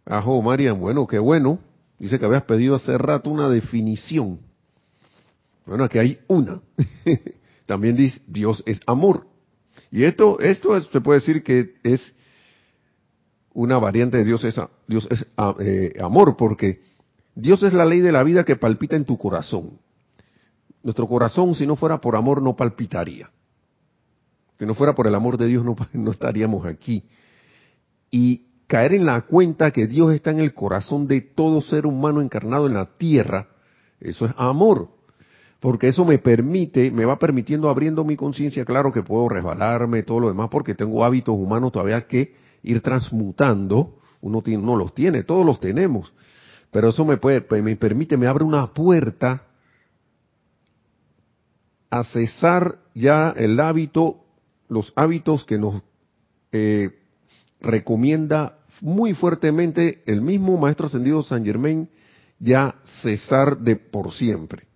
[0.06, 1.58] Ajo, Marian, bueno, qué bueno.
[1.98, 4.40] Dice que habías pedido hace rato una definición.
[5.66, 6.62] Bueno, aquí hay una.
[7.66, 9.28] También dice, Dios es amor.
[9.92, 12.16] Y esto, esto se puede decir que es
[13.54, 14.56] una variante de Dios es,
[14.88, 15.26] Dios es
[15.60, 16.82] eh, amor, porque
[17.34, 19.80] Dios es la ley de la vida que palpita en tu corazón.
[20.84, 23.32] Nuestro corazón, si no fuera por amor, no palpitaría.
[24.60, 27.04] Si no fuera por el amor de Dios, no estaríamos aquí.
[28.12, 32.22] Y caer en la cuenta que Dios está en el corazón de todo ser humano
[32.22, 33.48] encarnado en la tierra,
[34.00, 34.95] eso es amor
[35.60, 40.20] porque eso me permite, me va permitiendo abriendo mi conciencia, claro que puedo resbalarme, todo
[40.20, 45.46] lo demás, porque tengo hábitos humanos todavía que ir transmutando, uno no los tiene, todos
[45.46, 46.12] los tenemos,
[46.72, 49.44] pero eso me puede, me permite, me abre una puerta
[51.90, 54.18] a cesar ya el hábito,
[54.68, 55.82] los hábitos que nos
[56.52, 57.00] eh,
[57.62, 61.90] recomienda muy fuertemente el mismo Maestro Ascendido San Germain,
[62.40, 64.68] ya cesar de por siempre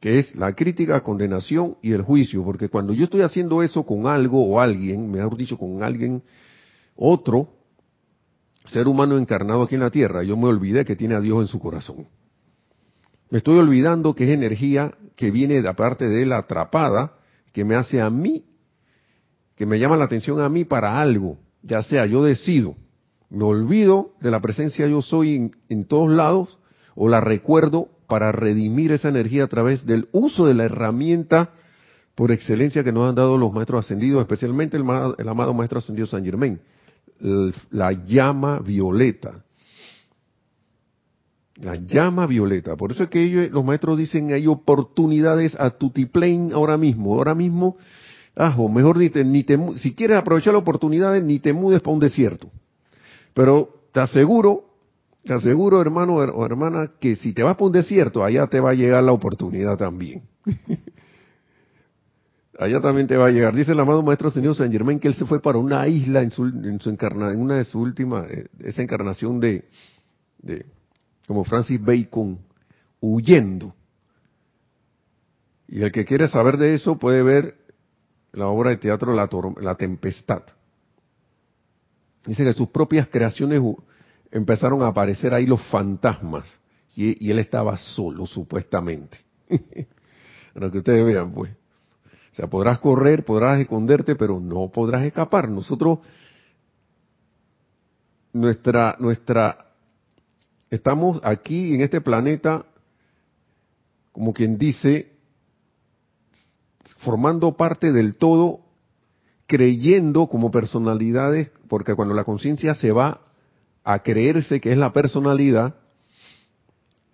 [0.00, 4.06] que es la crítica, condenación y el juicio, porque cuando yo estoy haciendo eso con
[4.06, 6.22] algo o alguien, mejor dicho, con alguien,
[6.94, 7.48] otro
[8.66, 11.48] ser humano encarnado aquí en la tierra, yo me olvidé que tiene a Dios en
[11.48, 12.06] su corazón.
[13.30, 17.14] Me estoy olvidando que es energía que viene de parte de él atrapada,
[17.52, 18.44] que me hace a mí,
[19.56, 22.76] que me llama la atención a mí para algo, ya sea yo decido,
[23.30, 26.58] me olvido de la presencia yo soy en, en todos lados,
[26.94, 31.50] o la recuerdo para redimir esa energía a través del uso de la herramienta
[32.16, 36.24] por excelencia que nos han dado los maestros ascendidos, especialmente el, amado maestro ascendido San
[36.24, 36.58] Germain,
[37.70, 39.44] la llama violeta.
[41.60, 42.76] La llama violeta.
[42.76, 47.14] Por eso es que ellos, los maestros dicen hay oportunidades a tutiplain ahora mismo.
[47.14, 47.76] Ahora mismo
[48.40, 51.98] Ah, o mejor ni te, si quieres aprovechar la oportunidad, ni te mudes para un
[51.98, 52.48] desierto.
[53.34, 54.67] Pero te aseguro,
[55.28, 58.70] te aseguro, hermano o hermana, que si te vas para un desierto, allá te va
[58.70, 60.22] a llegar la oportunidad también.
[62.58, 63.54] allá también te va a llegar.
[63.54, 66.30] Dice el amado maestro señor San Germain que él se fue para una isla en
[66.30, 69.68] su, en su encarna, en una de sus últimas, eh, esa encarnación de,
[70.38, 70.64] de,
[71.26, 72.38] como Francis Bacon,
[72.98, 73.74] huyendo.
[75.68, 77.54] Y el que quiere saber de eso puede ver
[78.32, 79.28] la obra de teatro La,
[79.60, 80.44] la Tempestad.
[82.24, 83.60] Dice que sus propias creaciones
[84.30, 86.52] empezaron a aparecer ahí los fantasmas
[86.94, 89.18] y, él estaba solo supuestamente.
[90.54, 91.52] Para que ustedes vean, pues.
[92.32, 95.48] O sea, podrás correr, podrás esconderte, pero no podrás escapar.
[95.48, 96.00] Nosotros,
[98.32, 99.66] nuestra, nuestra,
[100.70, 102.66] estamos aquí en este planeta,
[104.10, 105.12] como quien dice,
[106.98, 108.60] formando parte del todo,
[109.46, 113.27] creyendo como personalidades, porque cuando la conciencia se va
[113.90, 115.74] a creerse que es la personalidad,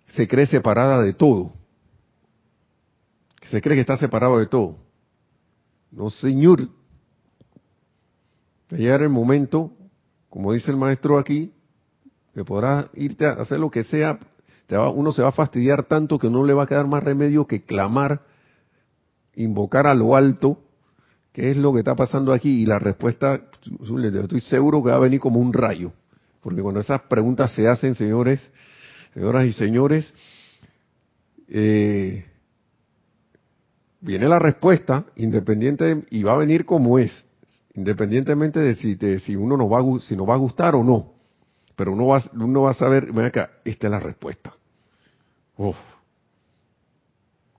[0.07, 1.53] se cree separada de todo.
[3.43, 4.79] Se cree que está separado de todo.
[5.89, 6.67] No, señor.
[8.73, 9.71] Va a el momento,
[10.29, 11.53] como dice el maestro aquí,
[12.33, 14.19] que podrás irte a hacer lo que sea,
[14.93, 17.63] uno se va a fastidiar tanto que no le va a quedar más remedio que
[17.63, 18.21] clamar
[19.33, 20.59] invocar a lo alto,
[21.31, 23.39] qué es lo que está pasando aquí, y la respuesta,
[24.23, 25.93] estoy seguro que va a venir como un rayo,
[26.45, 28.39] porque cuando esas preguntas se hacen, señores,
[29.15, 30.13] señoras y señores,
[31.47, 32.23] eh,
[33.99, 37.25] viene la respuesta, independiente, y va a venir como es,
[37.73, 41.13] independientemente de si, si uno nos va, a, si nos va a gustar o no,
[41.75, 44.53] pero uno va, uno va a saber, ven acá, esta es la respuesta.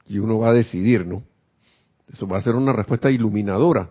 [0.06, 1.24] Y uno va a decidir, ¿no?
[2.06, 3.90] Eso va a ser una respuesta iluminadora.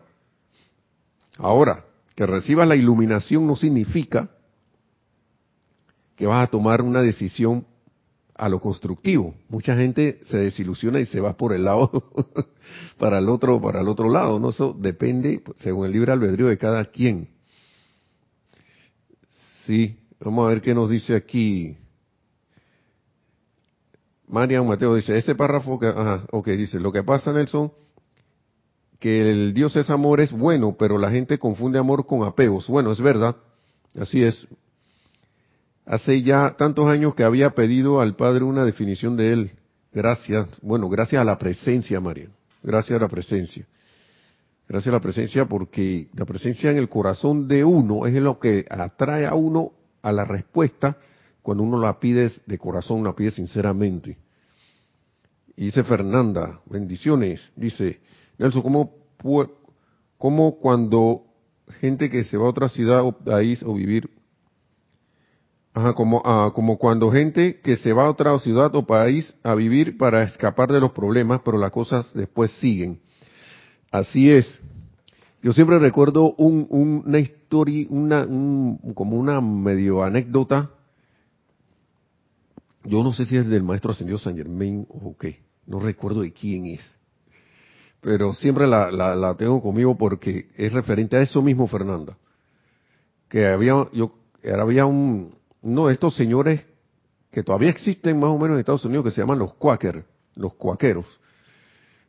[1.38, 1.84] Ahora,
[2.16, 4.30] que recibas la iluminación no significa
[6.16, 7.66] que vas a tomar una decisión
[8.36, 9.36] a lo constructivo.
[9.50, 12.12] Mucha gente se desilusiona y se va por el lado
[12.98, 16.58] para el otro para el otro lado, no eso depende según el libre albedrío de
[16.58, 17.30] cada quien.
[19.66, 21.78] Sí, vamos a ver qué nos dice aquí.
[24.28, 27.72] Marian Mateo dice, ese párrafo que, ajá, ok, dice, lo que pasa Nelson
[29.00, 32.68] que el Dios es amor es bueno, pero la gente confunde amor con apegos.
[32.68, 33.36] Bueno, es verdad,
[34.00, 34.48] así es.
[35.86, 39.52] Hace ya tantos años que había pedido al Padre una definición de él.
[39.94, 42.30] Gracias, bueno, gracias a la presencia, María.
[42.64, 43.66] Gracias a la presencia.
[44.68, 48.66] Gracias a la presencia porque la presencia en el corazón de uno es lo que
[48.70, 50.98] atrae a uno a la respuesta
[51.44, 54.18] cuando uno la pide de corazón, la pide sinceramente.
[55.56, 58.02] Y dice Fernanda, bendiciones, dice,
[58.40, 58.96] Nelson, ¿cómo,
[60.18, 61.26] ¿cómo cuando
[61.80, 64.10] gente que se va a otra ciudad o país o vivir,
[65.76, 69.54] ajá, como, ah, como cuando gente que se va a otra ciudad o país a
[69.54, 73.00] vivir para escapar de los problemas, pero las cosas después siguen.
[73.92, 74.60] Así es.
[75.44, 78.26] Yo siempre recuerdo un, una historia, una,
[78.96, 80.72] como una medio anécdota.
[82.84, 85.42] Yo no sé si es del maestro ascendido San Germain o qué.
[85.68, 86.96] No recuerdo de quién es
[88.06, 92.16] pero siempre la, la, tengo conmigo porque es referente a eso mismo, Fernanda.
[93.28, 95.34] Que había, yo, había un,
[95.66, 96.64] de estos señores
[97.32, 100.54] que todavía existen más o menos en Estados Unidos que se llaman los Quaker, los
[100.54, 101.06] cuaqueros.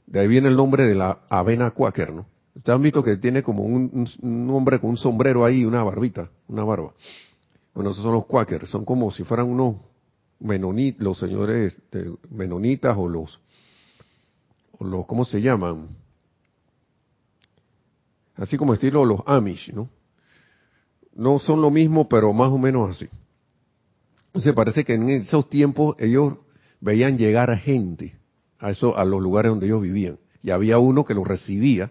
[0.06, 2.26] De ahí viene el nombre de la avena Quaker, ¿no?
[2.54, 6.64] Ustedes han visto que tiene como un, hombre con un sombrero ahí, una barbita, una
[6.64, 6.92] barba.
[7.74, 9.76] Bueno, esos son los Quakers, son como si fueran unos
[10.38, 11.76] menonitas, los señores
[12.30, 13.40] menonitas o los
[14.80, 15.88] los, ¿cómo se llaman?
[18.36, 19.88] Así como estilo los Amish, ¿no?
[21.14, 23.08] No son lo mismo, pero más o menos así.
[24.36, 26.34] Entonces parece que en esos tiempos ellos
[26.80, 28.18] veían llegar a gente
[28.58, 30.18] a, eso, a los lugares donde ellos vivían.
[30.42, 31.90] Y había uno que los recibía,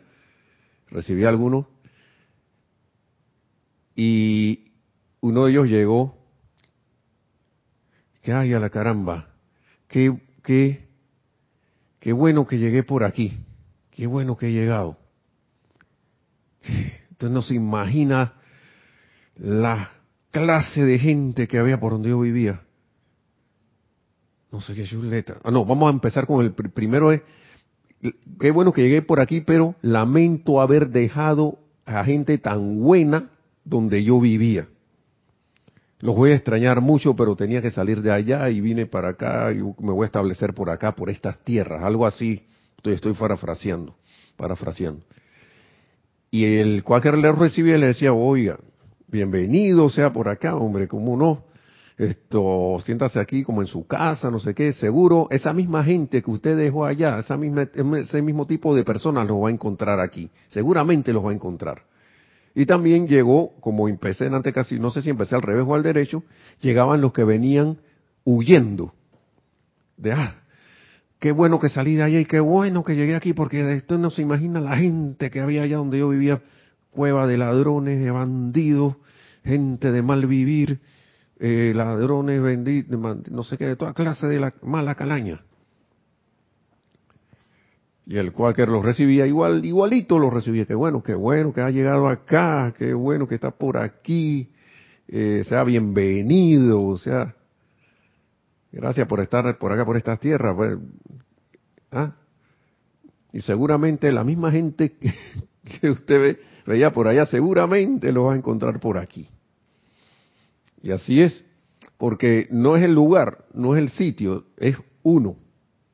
[0.89, 1.65] recibía algunos,
[3.95, 4.71] y
[5.21, 6.17] uno de ellos llegó,
[8.21, 9.33] que ay a la caramba,
[9.87, 10.85] qué, qué
[12.05, 13.39] Qué bueno que llegué por aquí.
[13.89, 14.95] Qué bueno que he llegado.
[17.09, 18.33] Entonces no se imagina
[19.37, 19.89] la
[20.36, 22.59] clase de gente que había por donde yo vivía.
[24.51, 25.38] No sé qué chuleta.
[25.45, 27.21] Ah, no, vamos a empezar con el primero es,
[28.38, 33.29] qué bueno que llegué por aquí, pero lamento haber dejado a gente tan buena
[33.63, 34.67] donde yo vivía.
[35.99, 39.53] Los voy a extrañar mucho, pero tenía que salir de allá y vine para acá
[39.53, 41.81] y me voy a establecer por acá, por estas tierras.
[41.81, 43.95] Algo así, estoy, estoy parafraseando,
[44.36, 45.01] parafraseando.
[46.29, 48.59] Y el cuáquer le recibía y le decía, oiga,
[49.07, 51.43] bienvenido sea por acá, hombre, como no,
[51.97, 56.31] esto, siéntase aquí como en su casa, no sé qué, seguro esa misma gente que
[56.31, 61.25] usted dejó allá, ese mismo tipo de personas los va a encontrar aquí, seguramente los
[61.25, 61.83] va a encontrar.
[62.53, 65.83] Y también llegó, como empecé antes casi, no sé si empecé al revés o al
[65.83, 66.23] derecho,
[66.61, 67.77] llegaban los que venían
[68.23, 68.93] huyendo.
[69.97, 70.37] De, ah,
[71.19, 73.97] qué bueno que salí de allá y qué bueno que llegué aquí, porque de esto
[73.97, 76.41] no se imagina la gente que había allá donde yo vivía,
[76.95, 78.95] cueva de ladrones, de bandidos,
[79.43, 80.79] gente de mal vivir,
[81.39, 85.43] eh, ladrones, vendidos, no sé qué, de toda clase de la mala calaña.
[88.07, 90.65] Y el Quaker los recibía igual, igualito los recibía.
[90.65, 94.51] Qué bueno, qué bueno que ha llegado acá, qué bueno que está por aquí,
[95.07, 97.35] eh, sea bienvenido, o sea,
[98.71, 100.55] gracias por estar por acá, por estas tierras.
[100.55, 100.77] Pues,
[101.91, 102.13] ¿ah?
[103.33, 104.95] Y seguramente la misma gente
[105.81, 109.28] que usted ve, veía por allá, seguramente lo va a encontrar por aquí.
[110.82, 111.43] Y así es,
[111.97, 115.36] porque no es el lugar, no es el sitio, es uno,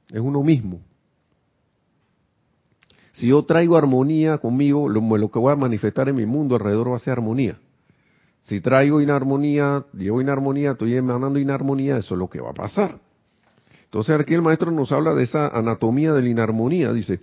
[0.09, 0.81] es uno mismo.
[3.13, 6.95] Si yo traigo armonía conmigo, lo, que voy a manifestar en mi mundo alrededor va
[6.95, 7.59] a ser armonía.
[8.41, 12.99] Si traigo inarmonía, llevo inarmonía, estoy emanando inarmonía, eso es lo que va a pasar.
[13.83, 17.19] Entonces aquí el maestro nos habla de esa anatomía de la inarmonía, dice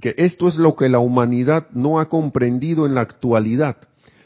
[0.00, 3.76] que esto es lo que la humanidad no ha comprendido en la actualidad,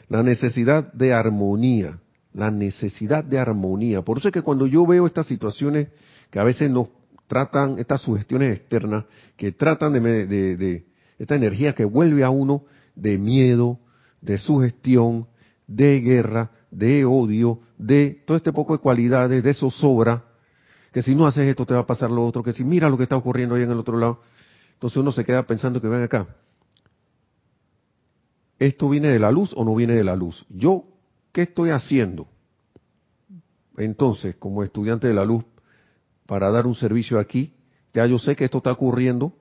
[0.09, 1.99] la necesidad de armonía
[2.33, 4.01] la necesidad de armonía.
[4.01, 5.89] Por eso es que cuando yo veo estas situaciones
[6.29, 6.89] que a veces nos
[7.27, 9.05] tratan, estas sugestiones externas,
[9.37, 10.85] que tratan de, de,
[11.19, 12.63] esta energía que vuelve a uno
[12.95, 13.79] de miedo,
[14.21, 15.27] de sugestión,
[15.67, 20.25] de guerra, de odio, de todo este poco de cualidades, de zozobra,
[20.91, 22.97] que si no haces esto te va a pasar lo otro, que si mira lo
[22.97, 24.21] que está ocurriendo ahí en el otro lado,
[24.73, 26.27] entonces uno se queda pensando que ven acá,
[28.59, 30.45] ¿esto viene de la luz o no viene de la luz?
[30.49, 30.93] Yo
[31.33, 32.27] ¿Qué estoy haciendo?
[33.75, 35.43] Entonces, como estudiante de la luz,
[36.27, 37.55] para dar un servicio aquí,
[37.91, 39.33] ya yo sé que esto está ocurriendo,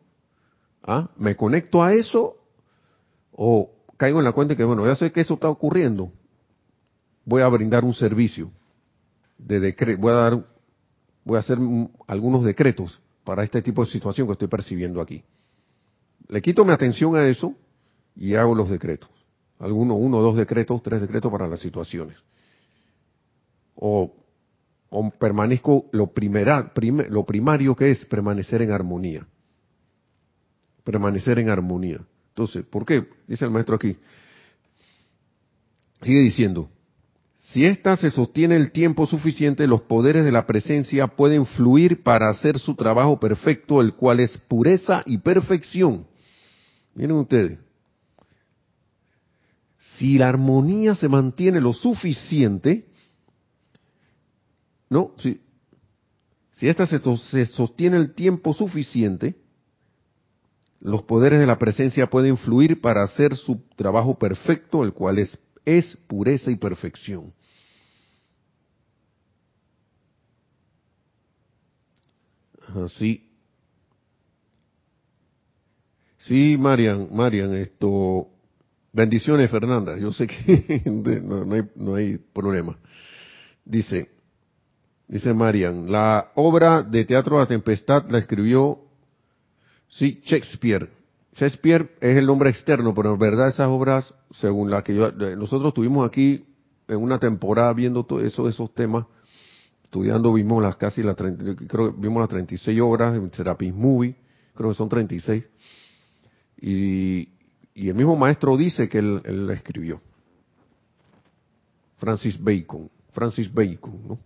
[0.83, 1.11] ¿ah?
[1.17, 2.39] ¿Me conecto a eso
[3.31, 6.11] o caigo en la cuenta que, bueno, ya sé que eso está ocurriendo,
[7.27, 8.51] voy a brindar un servicio
[9.37, 10.47] de voy a dar,
[11.25, 11.59] voy a hacer
[12.07, 15.23] algunos decretos para este tipo de situación que estoy percibiendo aquí.
[16.29, 17.55] Le quito mi atención a eso
[18.17, 19.11] y hago los decretos
[19.63, 22.17] alguno, uno, dos decretos, tres decretos para las situaciones.
[23.77, 24.13] O,
[25.19, 26.73] permanezco lo, primera,
[27.09, 29.27] lo primario que es permanecer en armonía.
[30.85, 32.01] Permanecer en armonía.
[32.31, 33.09] Entonces, ¿por qué?
[33.27, 33.97] Dice el maestro aquí.
[36.03, 36.69] Sigue diciendo,
[37.53, 42.31] si ésta se sostiene el tiempo suficiente, los poderes de la presencia pueden fluir para
[42.31, 46.07] hacer su trabajo perfecto, el cual es pureza y perfección.
[46.95, 47.59] Miren ustedes,
[49.99, 52.87] si la armonía se mantiene lo suficiente,
[54.89, 55.13] ¿no?
[55.19, 55.41] Si,
[56.55, 59.37] si esta se, sostiene el tiempo suficiente,
[60.81, 65.39] los poderes de la presencia pueden fluir para hacer su trabajo perfecto, el cual es,
[65.67, 67.35] es pureza y perfección.
[72.77, 73.29] Así.
[76.19, 78.29] Sí, Marian, Marian, esto,
[78.93, 79.97] Bendiciones, Fernanda.
[79.97, 80.83] Yo sé que
[81.77, 82.77] no, hay, problema.
[83.65, 84.11] Dice,
[85.09, 88.81] dice Marian, la obra de teatro La Tempestad la escribió,
[89.89, 90.91] sí, Shakespeare.
[91.35, 95.69] Shakespeare es el nombre externo, pero en verdad esas obras, según la que yo, nosotros
[95.69, 96.45] estuvimos aquí
[96.87, 99.07] en una temporada viendo todo eso, esos temas,
[99.93, 104.17] estudiando, vimos las casi las creo vimos las 36 obras en Serapis Movie,
[104.55, 105.45] creo que son 36.
[106.63, 107.29] Y,
[107.75, 110.01] y el mismo maestro dice que él, la escribió.
[111.99, 114.19] Francis Bacon, Francis Bacon, ¿no?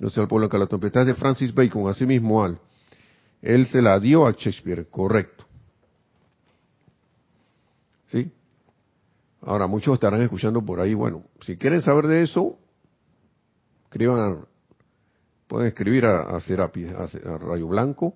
[0.00, 2.58] No sé al pueblo que la tempestad es de Francis Bacon, así mismo al.
[3.40, 5.44] Él se la dio a Shakespeare, correcto.
[8.08, 8.32] ¿Sí?
[9.40, 12.58] Ahora, muchos estarán escuchando por ahí, bueno, si quieren saber de eso,
[13.96, 14.46] escriban
[15.48, 18.14] pueden escribir a, a a Rayo Blanco,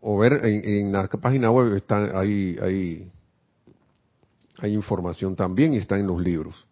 [0.00, 3.10] o ver en, la página web está ahí hay,
[4.58, 6.66] hay información también y está en los libros.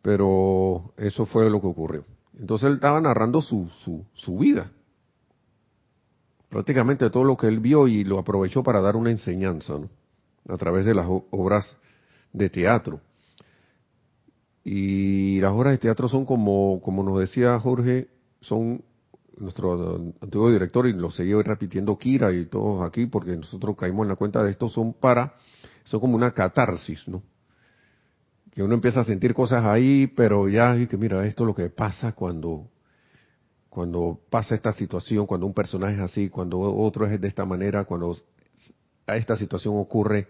[0.00, 2.04] Pero eso fue lo que ocurrió.
[2.38, 4.70] Entonces él estaba narrando su, su, su vida.
[6.48, 9.74] Prácticamente todo lo que él vio y lo aprovechó para dar una enseñanza
[10.48, 11.76] a través de las obras
[12.32, 13.00] de teatro
[14.70, 18.08] y las obras de teatro son como como nos decía Jorge
[18.40, 18.82] son
[19.38, 24.08] nuestro antiguo director, y lo seguía repitiendo Kira y todos aquí, porque nosotros caímos en
[24.10, 25.34] la cuenta de esto, son para,
[25.84, 27.22] son como una catarsis, ¿no?
[28.52, 31.54] Que uno empieza a sentir cosas ahí, pero ya, y que mira, esto es lo
[31.54, 32.68] que pasa cuando,
[33.68, 37.84] cuando pasa esta situación, cuando un personaje es así, cuando otro es de esta manera,
[37.84, 38.16] cuando
[39.06, 40.26] a esta situación ocurre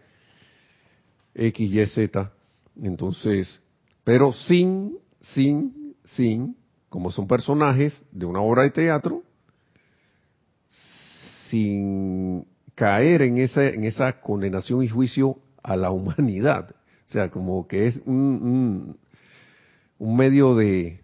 [1.35, 2.31] X, Y, Z.
[2.83, 3.61] Entonces,
[4.09, 4.97] pero sin,
[5.35, 6.57] sin, sin
[6.89, 9.23] como son personajes de una obra de teatro,
[11.51, 16.71] sin caer en esa, en esa condenación y juicio a la humanidad.
[17.07, 18.97] O sea, como que es un,
[19.99, 21.03] un, medio de,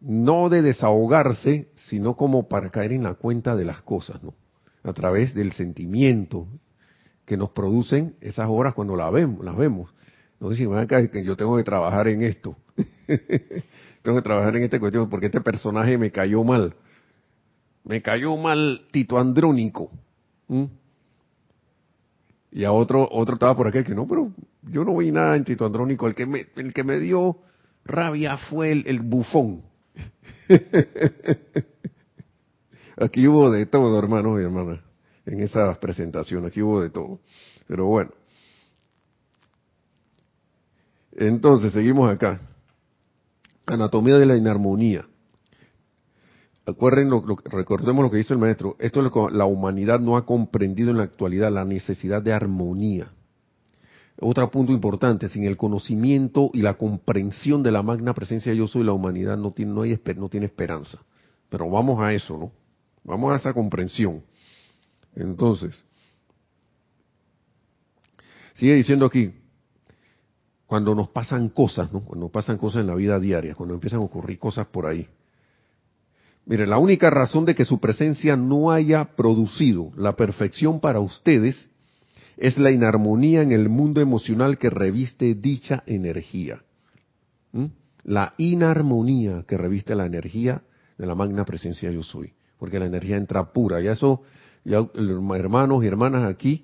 [0.00, 4.32] no de desahogarse, sino como para caer en la cuenta de las cosas, ¿no?
[4.84, 6.46] A través del sentimiento
[7.24, 9.90] que nos producen esas obras cuando las vemos, las vemos.
[10.40, 12.56] No dicen, que yo tengo que trabajar en esto.
[14.02, 16.74] tengo que trabajar en esta cuestión porque este personaje me cayó mal.
[17.84, 19.90] Me cayó mal Tito Andrónico.
[22.52, 24.30] Y a otro, otro estaba por aquí que no, pero
[24.62, 26.06] yo no vi nada en Tito Andrónico.
[26.06, 27.38] El que me, el que me dio
[27.84, 29.62] rabia fue el, el bufón.
[32.96, 34.80] aquí hubo de todo, hermanos y hermanas,
[35.26, 37.18] en esa presentación, aquí hubo de todo.
[37.66, 38.17] Pero bueno.
[41.12, 42.40] Entonces, seguimos acá.
[43.66, 45.06] Anatomía de la inarmonía.
[46.66, 48.76] Acuerden, lo, recordemos lo que dice el maestro.
[48.78, 52.32] Esto es lo que la humanidad no ha comprendido en la actualidad, la necesidad de
[52.32, 53.10] armonía.
[54.20, 58.66] Otro punto importante, sin el conocimiento y la comprensión de la magna presencia de yo
[58.66, 59.72] soy, la humanidad no tiene,
[60.16, 60.98] no tiene esperanza.
[61.48, 62.52] Pero vamos a eso, ¿no?
[63.04, 64.22] Vamos a esa comprensión.
[65.14, 65.82] Entonces,
[68.54, 69.32] sigue diciendo aquí,
[70.68, 72.00] cuando nos pasan cosas, ¿no?
[72.00, 75.08] Cuando pasan cosas en la vida diaria, cuando empiezan a ocurrir cosas por ahí.
[76.44, 81.70] Mire, la única razón de que su presencia no haya producido la perfección para ustedes
[82.36, 86.62] es la inarmonía en el mundo emocional que reviste dicha energía.
[87.52, 87.68] ¿Mm?
[88.04, 90.60] La inarmonía que reviste la energía
[90.98, 92.34] de la magna presencia yo soy.
[92.58, 93.80] Porque la energía entra pura.
[93.80, 94.20] Y eso,
[94.66, 94.86] ya
[95.34, 96.62] hermanos y hermanas aquí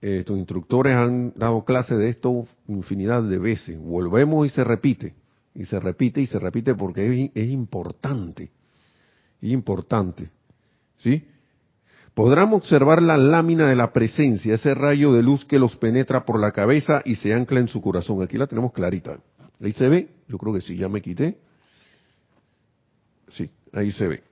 [0.00, 3.78] estos instructores han dado clase de esto infinidad de veces.
[3.78, 5.14] Volvemos y se repite,
[5.54, 8.50] y se repite y se repite porque es, es importante,
[9.42, 10.30] importante.
[10.98, 11.24] ¿Sí?
[12.14, 16.40] Podrán observar la lámina de la presencia, ese rayo de luz que los penetra por
[16.40, 18.22] la cabeza y se ancla en su corazón.
[18.22, 19.18] Aquí la tenemos clarita.
[19.62, 21.38] Ahí se ve, yo creo que sí, ya me quité.
[23.28, 24.22] Sí, ahí se ve.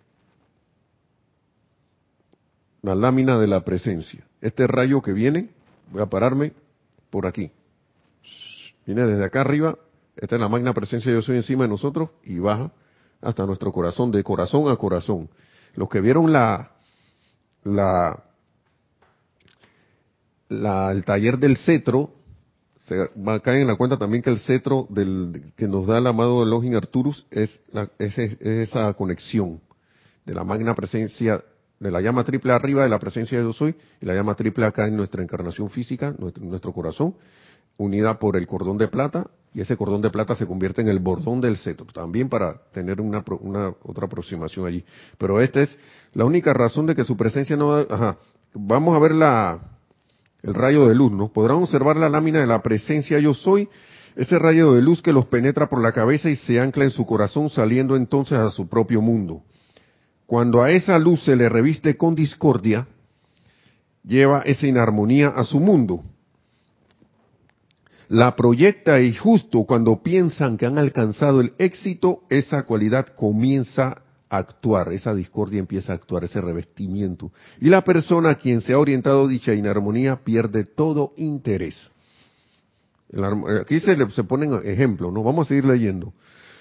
[2.82, 4.26] La lámina de la presencia.
[4.40, 5.50] Este rayo que viene
[5.90, 6.52] Voy a pararme
[7.10, 7.50] por aquí.
[8.86, 9.78] Viene desde acá arriba,
[10.16, 12.72] esta es la magna presencia yo soy encima de nosotros y baja
[13.20, 15.28] hasta nuestro corazón, de corazón a corazón.
[15.74, 16.72] Los que vieron la,
[17.64, 18.24] la,
[20.48, 22.14] la el taller del cetro,
[22.84, 23.10] se
[23.42, 26.74] caer en la cuenta también que el cetro del, que nos da el amado Elohim
[26.74, 29.60] Arturus es, la, es esa conexión
[30.24, 31.42] de la magna presencia
[31.80, 34.66] de la llama triple arriba de la presencia de yo soy y la llama triple
[34.66, 37.14] acá en nuestra encarnación física, nuestro, nuestro corazón,
[37.76, 40.98] unida por el cordón de plata y ese cordón de plata se convierte en el
[40.98, 44.84] bordón del cetro, también para tener una, una otra aproximación allí.
[45.16, 45.76] Pero esta es
[46.14, 47.74] la única razón de que su presencia no...
[47.74, 48.18] Ajá,
[48.54, 49.60] vamos a ver la,
[50.42, 51.28] el rayo de luz, ¿no?
[51.32, 53.68] Podrán observar la lámina de la presencia yo soy,
[54.16, 57.06] ese rayo de luz que los penetra por la cabeza y se ancla en su
[57.06, 59.42] corazón saliendo entonces a su propio mundo.
[60.28, 62.86] Cuando a esa luz se le reviste con discordia,
[64.04, 66.04] lleva esa inarmonía a su mundo.
[68.10, 74.36] La proyecta y justo cuando piensan que han alcanzado el éxito, esa cualidad comienza a
[74.36, 77.32] actuar, esa discordia empieza a actuar, ese revestimiento.
[77.58, 81.90] Y la persona a quien se ha orientado dicha inarmonía pierde todo interés.
[83.62, 85.22] Aquí se, se ponen ejemplos, ¿no?
[85.22, 86.12] Vamos a seguir leyendo.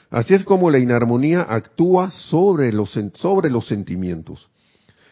[0.10, 4.50] Así es como la inarmonía actúa sobre los, sobre los sentimientos.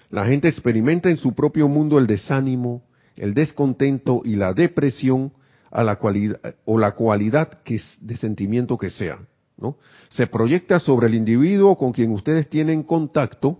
[0.09, 2.83] La gente experimenta en su propio mundo el desánimo,
[3.15, 5.33] el descontento y la depresión
[5.71, 7.59] o la cualidad
[8.01, 9.19] de sentimiento que sea.
[9.57, 9.77] ¿no?
[10.09, 13.59] Se proyecta sobre el individuo con quien ustedes tienen contacto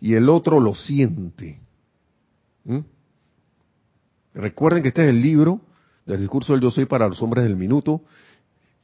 [0.00, 1.60] y el otro lo siente.
[4.34, 5.60] Recuerden que este es el libro
[6.06, 8.02] del discurso del yo soy para los hombres del minuto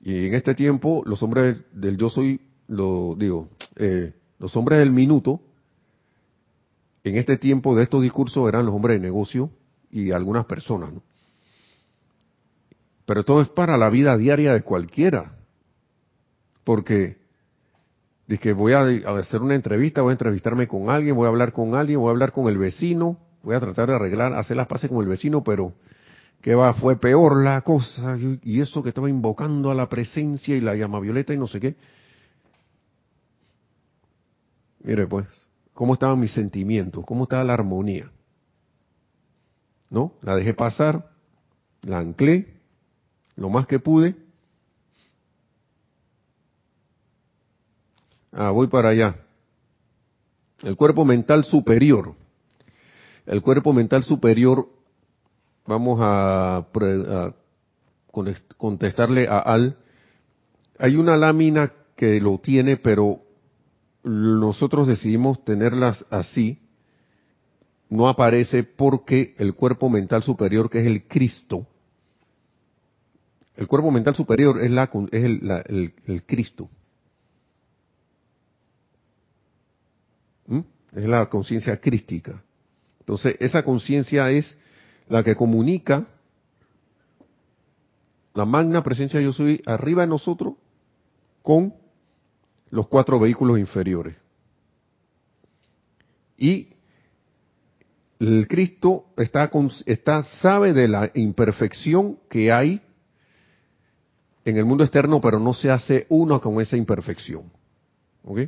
[0.00, 4.92] y en este tiempo, los hombres del yo soy, lo digo, eh, los hombres del
[4.92, 5.40] minuto,
[7.04, 9.50] en este tiempo de estos discursos eran los hombres de negocio
[9.90, 11.02] y algunas personas, ¿no?
[13.06, 15.32] Pero todo es para la vida diaria de cualquiera.
[16.62, 17.16] Porque
[18.28, 18.82] Dice voy a
[19.18, 22.10] hacer una entrevista, voy a entrevistarme con alguien, voy a hablar con alguien, voy a
[22.10, 25.42] hablar con el vecino, voy a tratar de arreglar, hacer las paces con el vecino,
[25.42, 25.72] pero
[26.40, 30.60] que va, fue peor la cosa, y eso que estaba invocando a la presencia y
[30.60, 31.76] la llama violeta y no sé qué.
[34.84, 35.26] Mire pues,
[35.74, 38.10] cómo estaban mis sentimientos, cómo estaba la armonía.
[39.90, 40.12] ¿No?
[40.22, 41.10] La dejé pasar,
[41.82, 42.58] la anclé
[43.38, 44.16] lo más que pude.
[48.32, 49.16] Ah, voy para allá.
[50.62, 52.14] El cuerpo mental superior.
[53.26, 54.68] El cuerpo mental superior,
[55.68, 57.34] vamos a, a
[58.56, 59.76] contestarle a Al.
[60.78, 63.20] Hay una lámina que lo tiene, pero
[64.02, 66.60] nosotros decidimos tenerlas así,
[67.90, 71.66] no aparece porque el cuerpo mental superior, que es el Cristo,
[73.56, 76.70] el cuerpo mental superior es, la, es el, el, Cristo.
[80.46, 80.60] ¿Mm?
[80.92, 82.40] Es la conciencia crística.
[83.00, 84.56] Entonces, esa conciencia es
[85.08, 86.06] la que comunica
[88.34, 90.54] la magna presencia de yo soy arriba de nosotros
[91.42, 91.74] con
[92.70, 94.16] los cuatro vehículos inferiores.
[96.36, 96.68] Y
[98.20, 99.50] el Cristo está,
[99.86, 102.80] está, sabe de la imperfección que hay
[104.44, 107.50] en el mundo externo, pero no se hace uno con esa imperfección.
[108.24, 108.40] ¿Ok?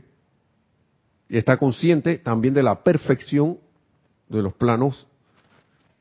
[1.29, 3.59] Y está consciente también de la perfección
[4.29, 5.07] de los planos,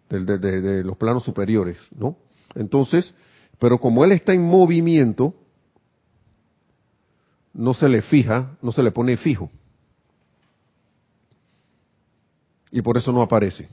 [0.10, 2.18] de, de los planos superiores, ¿no?
[2.56, 3.14] Entonces,
[3.60, 5.36] pero como él está en movimiento,
[7.54, 9.52] no se le fija, no se le pone fijo.
[12.72, 13.68] Y por eso no aparece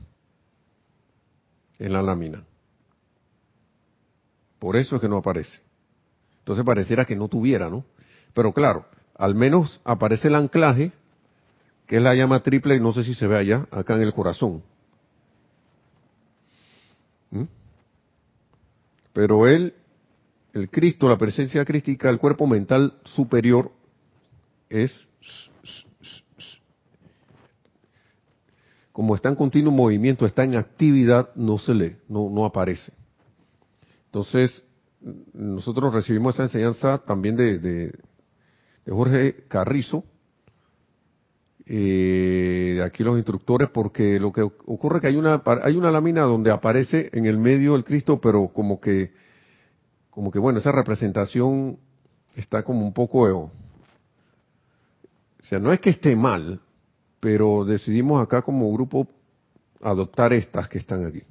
[1.79, 2.43] en la lámina.
[4.59, 5.59] Por eso es que no aparece.
[6.39, 7.85] Entonces pareciera que no tuviera, ¿no?
[8.33, 8.85] Pero claro,
[9.15, 10.91] al menos aparece el anclaje,
[11.85, 14.13] que es la llama triple, y no sé si se ve allá, acá en el
[14.13, 14.63] corazón.
[17.31, 17.43] ¿Mm?
[19.13, 19.73] Pero él
[20.53, 23.71] el Cristo, la presencia crística, el cuerpo mental superior
[24.69, 25.07] es
[28.91, 32.91] como está en continuo movimiento, está en actividad, no se lee, no, no aparece.
[34.05, 34.65] Entonces,
[35.33, 37.93] nosotros recibimos esa enseñanza también de, de,
[38.87, 40.03] Jorge Carrizo,
[41.69, 46.21] eh, aquí los instructores, porque lo que ocurre es que hay una, hay una lámina
[46.21, 49.11] donde aparece en el medio el Cristo, pero como que
[50.09, 51.77] como que bueno, esa representación
[52.35, 53.51] está como un poco, o
[55.41, 56.59] sea, no es que esté mal,
[57.19, 59.07] pero decidimos acá como grupo
[59.81, 61.21] adoptar estas que están aquí.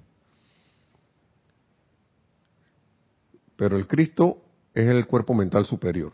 [3.57, 4.43] Pero el Cristo
[4.75, 6.13] es el cuerpo mental superior,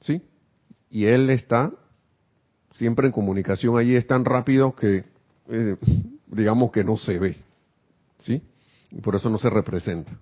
[0.00, 0.20] ¿sí?
[0.90, 1.72] Y Él está
[2.74, 5.04] siempre en comunicación allí, es tan rápido que,
[5.48, 5.76] eh,
[6.26, 7.36] digamos que no se ve,
[8.18, 8.42] ¿sí?
[8.90, 10.12] Y por eso no se representa.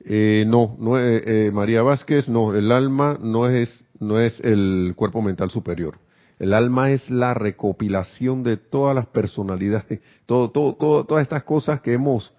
[0.00, 5.20] Eh, no, no eh, María Vázquez, no, el alma no es, no es el cuerpo
[5.22, 5.98] mental superior.
[6.38, 11.80] El alma es la recopilación de todas las personalidades, todo, todo, todo, todas estas cosas
[11.80, 12.32] que hemos,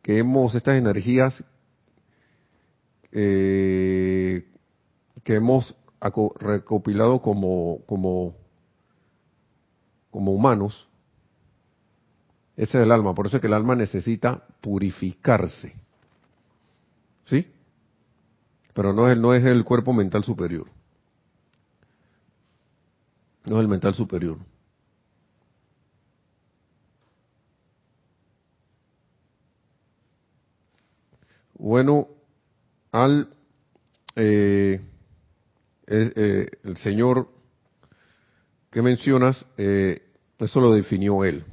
[0.00, 1.42] que hemos, estas energías
[5.24, 5.74] que hemos
[6.38, 8.34] recopilado como, como,
[10.10, 10.88] como humanos.
[12.56, 15.74] Ese es el alma, por eso es que el alma necesita purificarse
[17.30, 17.46] ¿Sí?
[18.74, 20.66] Pero no es, no es el cuerpo mental superior.
[23.44, 24.38] No es el mental superior.
[31.54, 32.08] Bueno,
[32.90, 33.28] al
[34.16, 34.80] eh,
[35.90, 37.28] eh, el señor
[38.70, 40.02] que mencionas, eh,
[40.38, 41.44] eso lo definió él.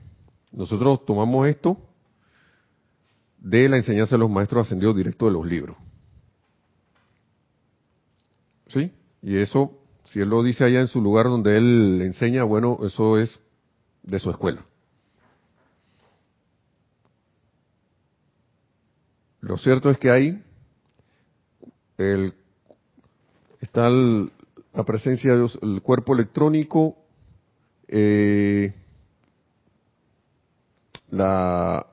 [0.52, 1.78] Nosotros tomamos esto
[3.40, 5.78] de la enseñanza de los maestros ascendidos directo de los libros.
[8.68, 8.92] ¿Sí?
[9.22, 9.72] Y eso,
[10.04, 13.40] si él lo dice allá en su lugar donde él enseña, bueno, eso es
[14.04, 14.64] de su escuela.
[19.42, 20.44] Lo cierto es que ahí
[21.98, 22.34] el,
[23.62, 26.98] está la presencia del cuerpo electrónico,
[27.88, 28.74] eh,
[31.10, 31.88] la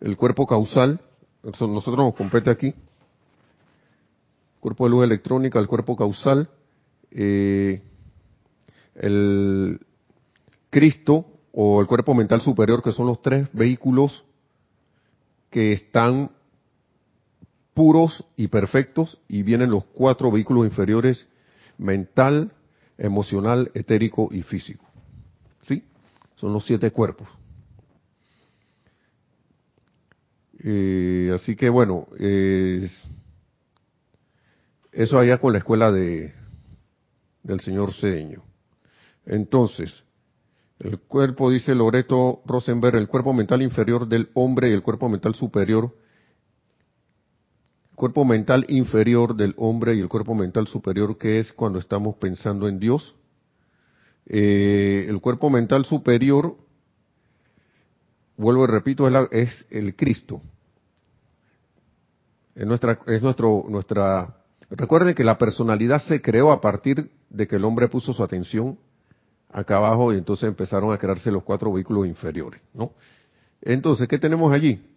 [0.00, 1.00] el cuerpo causal,
[1.42, 2.74] nosotros nos compete aquí,
[4.60, 6.50] cuerpo de luz electrónica, el cuerpo causal,
[7.10, 7.82] eh,
[8.94, 9.80] el
[10.68, 14.24] Cristo o el cuerpo mental superior, que son los tres vehículos
[15.48, 16.30] que están
[17.74, 21.26] puros y perfectos y vienen los cuatro vehículos inferiores
[21.76, 22.52] mental,
[22.96, 24.84] emocional, etérico y físico.
[25.62, 25.84] ¿Sí?
[26.36, 27.28] Son los siete cuerpos.
[30.60, 32.06] Eh, así que bueno,
[34.92, 36.32] eso allá con la escuela de
[37.44, 38.42] del señor Cedeño.
[39.26, 40.02] Entonces,
[40.80, 45.34] el cuerpo, dice Loreto Rosenberg, el cuerpo mental inferior del hombre y el cuerpo mental
[45.34, 45.94] superior,
[47.94, 52.68] cuerpo mental inferior del hombre y el cuerpo mental superior, que es cuando estamos pensando
[52.68, 53.14] en Dios.
[54.26, 56.56] Eh, el cuerpo mental superior,
[58.36, 60.40] vuelvo y repito, es, el Cristo.
[62.54, 64.36] Es nuestra, es nuestro, nuestra,
[64.70, 68.78] recuerden que la personalidad se creó a partir de que el hombre puso su atención
[69.50, 72.92] acá abajo y entonces empezaron a crearse los cuatro vehículos inferiores, ¿no?
[73.60, 74.93] Entonces, ¿qué tenemos allí?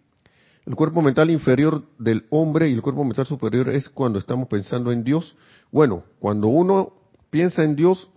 [0.68, 4.92] El cuerpo mental inferior del hombre y el cuerpo mental superior es cuando estamos pensando
[4.92, 5.34] en Dios.
[5.72, 6.92] Bueno, cuando uno
[7.30, 8.10] piensa en Dios,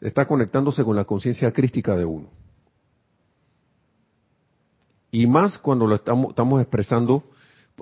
[0.00, 2.26] está conectándose con la conciencia crística de uno.
[5.12, 7.22] Y más cuando lo estamos, expresando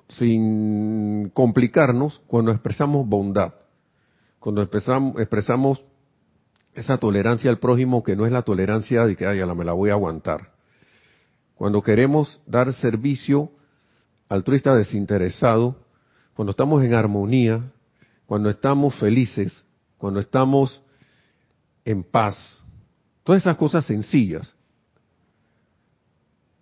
[0.09, 3.55] sin complicarnos, cuando expresamos bondad,
[4.39, 5.83] cuando expresamos,
[6.75, 9.89] esa tolerancia al prójimo que no es la tolerancia de que, ay, me la voy
[9.89, 10.53] a aguantar.
[11.55, 13.53] Cuando queremos dar servicio
[14.31, 15.77] altruista desinteresado,
[16.35, 17.71] cuando estamos en armonía,
[18.25, 19.65] cuando estamos felices,
[19.99, 20.83] cuando estamos
[21.85, 22.37] en paz,
[23.25, 24.55] todas esas cosas sencillas.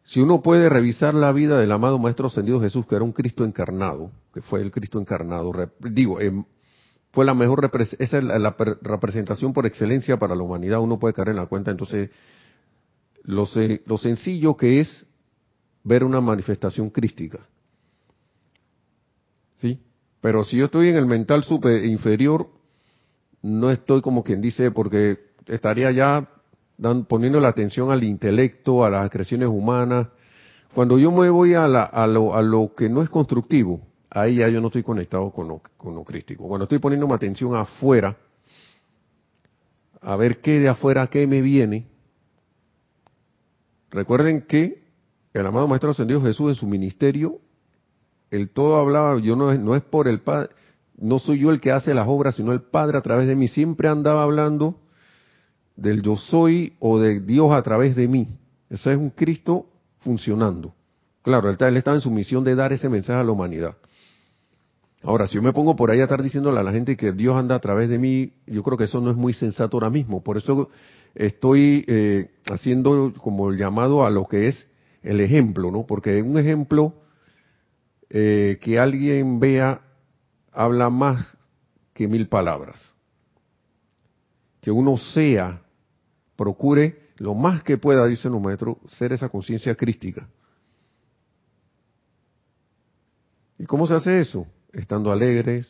[0.02, 3.44] Si uno puede revisar la vida del amado Maestro Ascendido Jesús, que era un Cristo
[3.44, 6.46] encarnado, que fue el Cristo encarnado, digo, en
[7.12, 11.30] fue la mejor esa es la, representación por excelencia para la humanidad, uno puede caer
[11.30, 12.10] en la cuenta, entonces
[13.22, 13.48] lo,
[13.86, 15.06] lo sencillo que es
[15.84, 17.40] ver una manifestación crística.
[19.60, 19.80] ¿Sí?
[20.20, 22.48] Pero si yo estoy en el mental super inferior,
[23.42, 26.28] no estoy como quien dice, porque estaría ya
[27.08, 30.08] poniendo la atención al intelecto, a las creaciones humanas.
[30.74, 33.80] Cuando yo me voy a, a, lo, a lo que no es constructivo,
[34.10, 36.46] ahí ya yo no estoy conectado con lo, con crístico.
[36.46, 38.16] Cuando estoy poniendo mi atención afuera,
[40.00, 41.86] a ver qué de afuera, qué me viene,
[43.90, 44.84] recuerden que
[45.32, 47.40] el amado Maestro Ascendido Jesús en su ministerio,
[48.30, 50.50] el todo hablaba, yo no, no es por el Padre,
[50.98, 53.48] no soy yo el que hace las obras, sino el Padre a través de mí,
[53.48, 54.80] siempre andaba hablando
[55.76, 58.28] del yo soy o de Dios a través de mí.
[58.68, 59.66] Ese es un Cristo
[60.00, 60.74] funcionando.
[61.22, 63.76] Claro, él, estaba en su misión de dar ese mensaje a la humanidad.
[65.02, 67.36] Ahora, si yo me pongo por ahí a estar diciéndole a la gente que Dios
[67.36, 70.22] anda a través de mí, yo creo que eso no es muy sensato ahora mismo.
[70.22, 70.70] Por eso
[71.14, 74.66] estoy eh, haciendo como el llamado a lo que es
[75.02, 75.86] el ejemplo, ¿no?
[75.86, 76.94] Porque un ejemplo
[78.10, 79.82] eh, que alguien vea
[80.52, 81.26] habla más
[81.92, 82.94] que mil palabras.
[84.60, 85.62] Que uno sea,
[86.36, 90.28] procure lo más que pueda, dice el maestro, ser esa conciencia crística.
[93.58, 94.46] ¿Y cómo se hace eso?
[94.72, 95.66] estando alegres,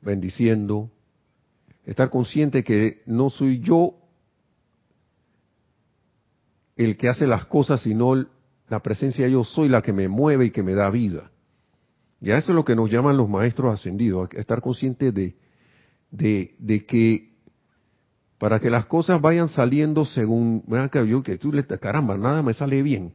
[0.00, 0.90] bendiciendo,
[1.84, 3.94] estar consciente que no soy yo
[6.76, 8.26] el que hace las cosas, sino
[8.68, 11.30] la presencia yo soy la que me mueve y que me da vida.
[12.20, 15.36] Y a eso es lo que nos llaman los maestros ascendidos, estar consciente de,
[16.10, 17.34] de, de que
[18.38, 22.52] para que las cosas vayan saliendo según, que yo que tú le caramba, nada me
[22.54, 23.14] sale bien.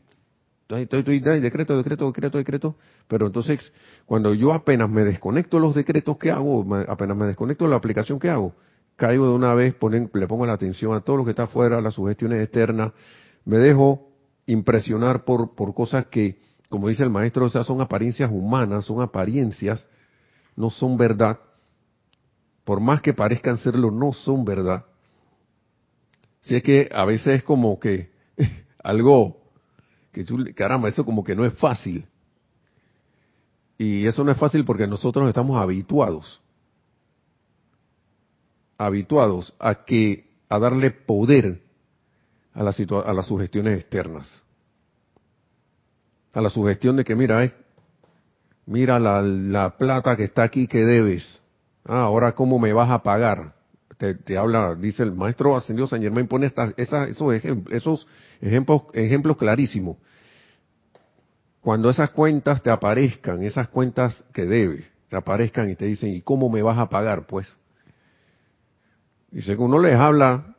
[0.61, 2.75] Estoy, estoy, decreto, decreto, decreto, decreto.
[3.07, 3.73] Pero entonces,
[4.05, 8.29] cuando yo apenas me desconecto los decretos que hago, apenas me desconecto la aplicación que
[8.29, 8.53] hago,
[8.95, 11.81] caigo de una vez, ponen, le pongo la atención a todo lo que está afuera,
[11.81, 12.93] las sugestiones externas,
[13.45, 14.08] me dejo
[14.49, 19.01] impresionar por, por cosas que, como dice el maestro, o sea, son apariencias humanas, son
[19.01, 19.85] apariencias,
[20.55, 21.39] no son verdad.
[22.63, 24.85] Por más que parezcan serlo, no son verdad.
[26.41, 28.11] Si es que a veces es como que
[28.83, 29.39] algo
[30.11, 32.07] que tú, caramba, eso como que no es fácil.
[33.77, 36.41] Y eso no es fácil porque nosotros estamos habituados,
[38.77, 41.68] habituados a que, a darle poder
[42.59, 42.73] a, la
[43.05, 44.41] a las sugestiones externas.
[46.33, 47.53] A la sugestión de que, mira, eh,
[48.65, 51.41] mira la, la plata que está aquí que debes.
[51.85, 53.53] Ah, ahora cómo me vas a pagar.
[53.97, 58.07] Te, habla, dice el maestro ascendido San Germán, pone estas, esos, ejemplos, esos
[58.41, 59.97] ejemplos, ejemplos clarísimos.
[61.61, 66.21] Cuando esas cuentas te aparezcan, esas cuentas que debes, te aparezcan y te dicen, ¿y
[66.21, 67.25] cómo me vas a pagar?
[67.25, 67.53] Pues,
[69.31, 70.55] dice que uno les habla,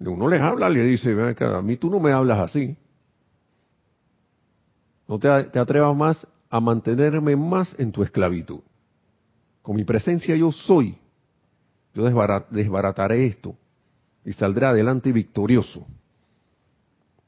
[0.00, 2.76] uno les habla, le dice, a mí tú no me hablas así.
[5.08, 8.60] No te, te atrevas más a mantenerme más en tu esclavitud.
[9.62, 10.96] Con mi presencia yo soy.
[11.94, 12.04] Yo
[12.50, 13.56] desbarataré esto
[14.24, 15.86] y saldré adelante victorioso.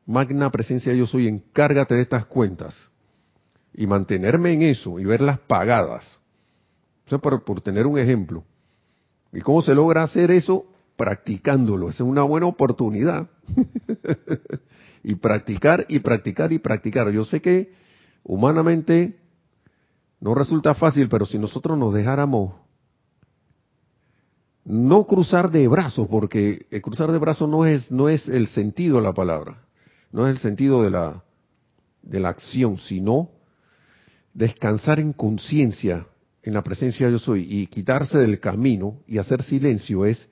[0.05, 2.77] Magna presencia yo soy, encárgate de estas cuentas
[3.73, 6.19] y mantenerme en eso y verlas pagadas.
[7.07, 8.45] Eso por, por tener un ejemplo.
[9.33, 10.66] ¿Y cómo se logra hacer eso?
[10.99, 11.88] Practicándolo.
[11.88, 13.30] Es una buena oportunidad.
[15.03, 17.11] y practicar y practicar y practicar.
[17.11, 17.72] Yo sé que
[18.24, 19.16] humanamente
[20.20, 22.55] no resulta fácil, pero si nosotros nos dejáramos
[24.64, 28.96] no cruzar de brazos, porque el cruzar de brazos no es, no es el sentido
[28.96, 29.62] de la palabra,
[30.12, 31.24] no es el sentido de la,
[32.03, 33.30] de la acción, sino
[34.34, 36.07] descansar en conciencia
[36.42, 40.28] en la presencia de yo soy y quitarse del camino y hacer silencio es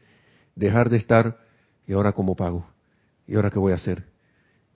[0.56, 1.38] dejar de estar,
[1.86, 2.66] ¿y ahora cómo pago?
[3.28, 4.04] ¿Y ahora qué voy a hacer?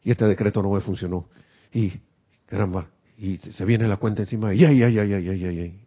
[0.02, 1.26] Y este decreto no me funcionó.
[1.72, 1.92] Y,
[2.46, 5.80] caramba, y se viene la cuenta encima y ay, ay, ay, ay, ay, ay,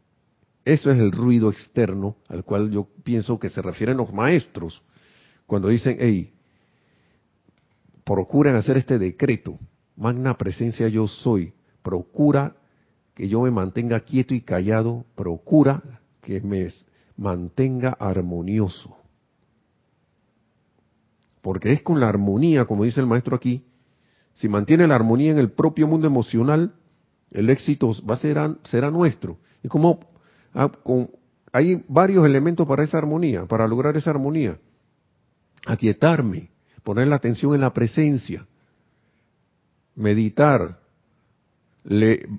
[0.66, 4.82] Eso es el ruido externo al cual yo pienso que se refieren los maestros
[5.46, 6.34] cuando dicen, hey,
[8.04, 9.60] procuren hacer este decreto,
[9.96, 12.56] magna presencia yo soy, procura
[13.14, 16.68] que yo me mantenga quieto y callado, procura que me
[17.18, 19.03] mantenga armonioso.
[21.44, 23.66] Porque es con la armonía, como dice el maestro aquí,
[24.36, 26.74] si mantiene la armonía en el propio mundo emocional,
[27.32, 29.40] el éxito va a ser, será nuestro.
[29.62, 30.00] Y como
[30.54, 30.72] ah,
[31.52, 34.58] hay varios elementos para esa armonía, para lograr esa armonía.
[35.66, 36.50] Aquietarme,
[36.82, 38.48] poner la atención en la presencia,
[39.96, 40.80] meditar,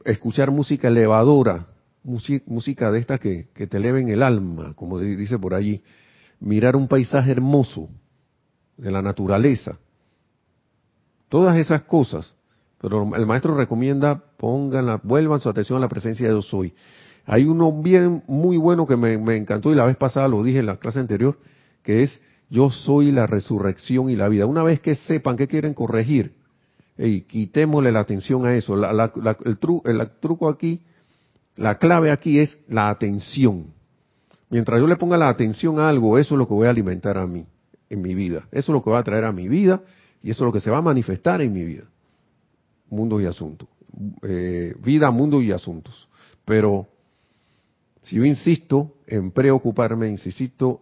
[0.06, 1.66] escuchar música elevadora,
[2.02, 5.82] música de esta que, que te eleven el alma, como dice por allí,
[6.40, 7.90] mirar un paisaje hermoso
[8.76, 9.78] de la naturaleza.
[11.28, 12.34] Todas esas cosas
[12.84, 16.74] pero el maestro recomienda, pongan vuelvan su atención a la presencia de yo soy.
[17.24, 20.66] Hay uno bien, muy bueno que me, encantó y la vez pasada lo dije en
[20.66, 21.38] la clase anterior,
[21.82, 22.20] que es
[22.50, 24.44] yo soy la resurrección y la vida.
[24.44, 26.34] Una vez que sepan qué quieren corregir,
[26.98, 28.74] y quitémosle la atención a eso.
[28.76, 30.82] el truco aquí,
[31.56, 33.72] la clave aquí es la atención.
[34.50, 37.16] Mientras yo le ponga la atención a algo, eso es lo que voy a alimentar
[37.16, 37.46] a mí,
[37.90, 38.48] en mi vida.
[38.50, 39.82] Eso es lo que va a traer a mi vida
[40.22, 41.84] y eso es lo que se va a manifestar en mi vida
[42.94, 43.68] mundo y asuntos.
[44.22, 46.08] Eh, vida, mundo y asuntos.
[46.44, 46.88] Pero
[48.02, 50.80] si yo insisto en preocuparme, insisto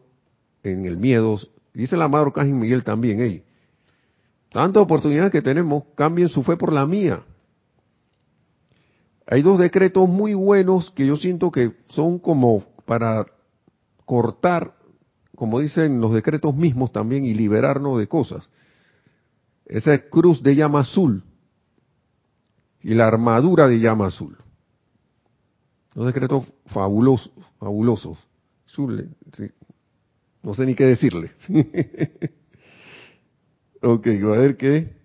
[0.62, 1.38] en el miedo,
[1.74, 3.44] dice el amado Arcángel Miguel también, hey,
[4.50, 7.22] tantas oportunidades que tenemos, cambien su fe por la mía.
[9.26, 13.26] Hay dos decretos muy buenos que yo siento que son como para
[14.04, 14.74] cortar,
[15.34, 18.48] como dicen los decretos mismos también, y liberarnos de cosas.
[19.66, 21.22] Esa cruz de llama azul
[22.82, 24.36] y la armadura de llama azul.
[25.94, 28.18] Dos decretos fabulosos, fabulosos.
[30.42, 31.30] No sé ni qué decirle.
[33.82, 34.96] ok, a ver qué.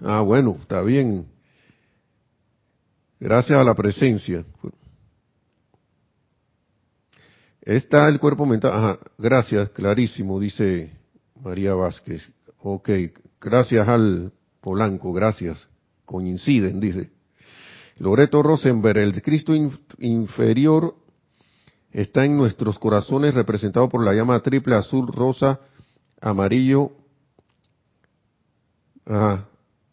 [0.00, 1.26] Ah, bueno, está bien.
[3.20, 4.44] Gracias a la presencia.
[7.62, 8.72] Está el cuerpo mental.
[8.74, 10.92] Ajá, gracias, clarísimo, dice
[11.40, 12.28] María Vázquez.
[12.58, 12.90] Ok,
[13.40, 15.68] gracias al Polanco, gracias.
[16.04, 17.10] Coinciden, dice.
[17.98, 19.52] Loreto Rosenberg, el Cristo
[19.98, 20.96] inferior
[21.92, 25.60] está en nuestros corazones representado por la llama triple azul, rosa,
[26.20, 26.90] amarillo,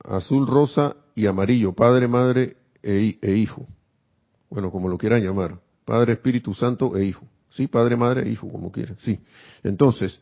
[0.04, 3.68] azul, rosa y amarillo, Padre, Madre e, e, Hijo.
[4.50, 5.60] Bueno, como lo quieran llamar.
[5.86, 7.26] Padre, Espíritu Santo e Hijo.
[7.52, 8.98] Sí, Padre, Madre Hijo, como quieran.
[9.00, 9.20] Sí.
[9.64, 10.20] Entonces,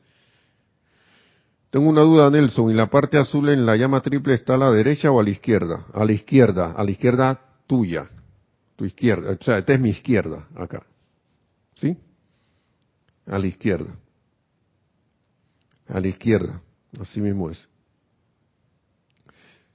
[1.70, 2.72] tengo una duda, Nelson.
[2.72, 5.30] ¿Y la parte azul en la llama triple está a la derecha o a la
[5.30, 5.86] izquierda?
[5.94, 8.10] A la izquierda, a la izquierda tuya.
[8.76, 9.32] Tu izquierda.
[9.40, 10.86] O sea, esta es mi izquierda, acá.
[11.76, 11.98] ¿Sí?
[13.26, 13.94] A la izquierda.
[15.90, 16.62] A la izquierda.
[17.00, 17.68] Así mismo es.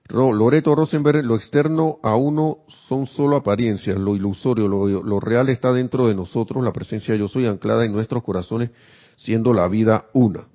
[0.09, 6.09] Loreto Rosenberg, lo externo a uno son solo apariencias, lo ilusorio, lo, real está dentro
[6.09, 8.71] de nosotros, la presencia yo soy anclada en nuestros corazones,
[9.17, 10.49] siendo la vida una.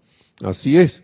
[0.43, 1.01] Así es,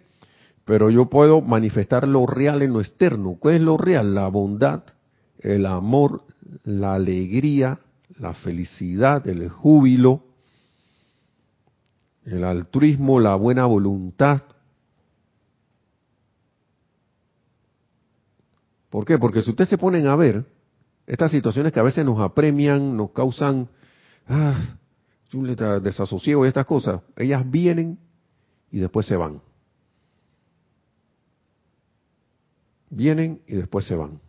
[0.66, 3.38] pero yo puedo manifestar lo real en lo externo.
[3.40, 4.14] ¿Cuál es lo real?
[4.14, 4.84] La bondad,
[5.40, 6.24] el amor,
[6.64, 7.80] la alegría,
[8.20, 10.22] la felicidad, el júbilo,
[12.26, 14.44] el altruismo, la buena voluntad.
[18.94, 19.18] ¿Por qué?
[19.18, 20.46] Porque si ustedes se ponen a ver,
[21.08, 23.68] estas situaciones que a veces nos apremian, nos causan
[24.28, 24.78] ah,
[25.82, 27.98] desasosiego y estas cosas, ellas vienen
[28.70, 29.42] y después se van.
[32.92, 34.20] vienen y después se van.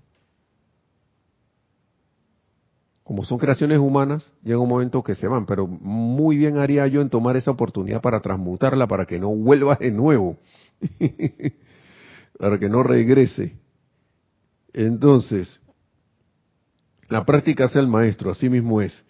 [3.03, 7.03] como son creaciones humanas, llega un momento que se van, pero muy bien haría yo
[7.03, 10.39] en tomar esa oportunidad para transmutarla, para que no vuelva de nuevo,
[12.39, 13.63] para que no regrese.
[14.75, 15.59] Entonces,
[17.09, 19.03] la práctica es el maestro, así mismo es.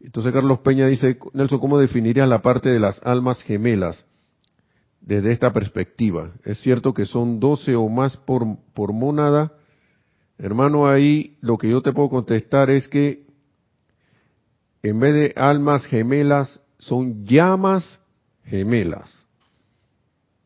[0.00, 4.04] Entonces Carlos Peña dice, Nelson, ¿cómo definirías la parte de las almas gemelas
[5.00, 6.32] desde esta perspectiva?
[6.44, 9.52] Es cierto que son 12 o más por, por mónada,
[10.42, 13.26] Hermano, ahí lo que yo te puedo contestar es que
[14.82, 18.02] en vez de almas gemelas, son llamas
[18.44, 19.26] gemelas.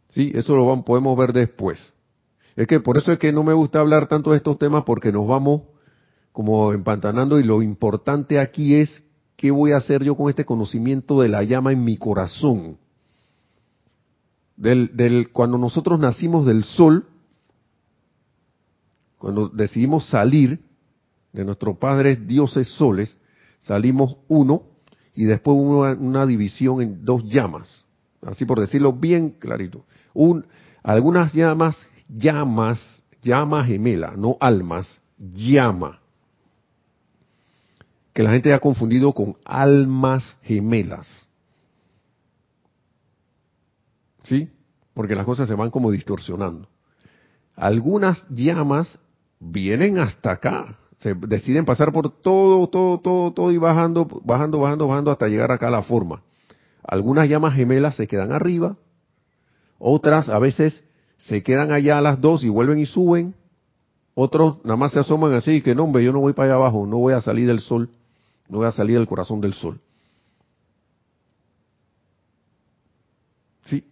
[0.08, 1.78] Sí, eso lo podemos ver después.
[2.56, 5.12] Es que por eso es que no me gusta hablar tanto de estos temas porque
[5.12, 5.62] nos vamos
[6.32, 9.04] como empantanando y lo importante aquí es
[9.36, 12.78] qué voy a hacer yo con este conocimiento de la llama en mi corazón.
[14.56, 17.06] Del, del, cuando nosotros nacimos del sol,
[19.18, 20.60] cuando decidimos salir
[21.32, 23.18] de nuestros padres dioses soles,
[23.60, 24.62] salimos uno
[25.14, 27.86] y después hubo una, división en dos llamas,
[28.22, 29.84] así por decirlo bien clarito.
[30.12, 30.46] Un,
[30.82, 31.76] algunas llamas,
[32.16, 36.00] llamas, llama gemela, no almas, llama.
[38.12, 41.28] Que la gente ha confundido con almas gemelas.
[44.22, 44.50] ¿Sí?
[44.94, 46.68] Porque las cosas se van como distorsionando.
[47.56, 48.98] Algunas llamas
[49.40, 50.78] vienen hasta acá.
[51.00, 55.52] Se deciden pasar por todo, todo, todo, todo y bajando, bajando, bajando, bajando hasta llegar
[55.52, 56.22] acá a la forma.
[56.82, 58.76] Algunas llamas gemelas se quedan arriba,
[59.78, 60.84] otras a veces
[61.18, 63.34] se quedan allá a las dos y vuelven y suben,
[64.14, 66.86] otros nada más se asoman así que no, hombre, yo no voy para allá abajo,
[66.86, 67.90] no voy a salir del sol,
[68.48, 69.80] no voy a salir del corazón del sol.
[73.64, 73.84] Sí,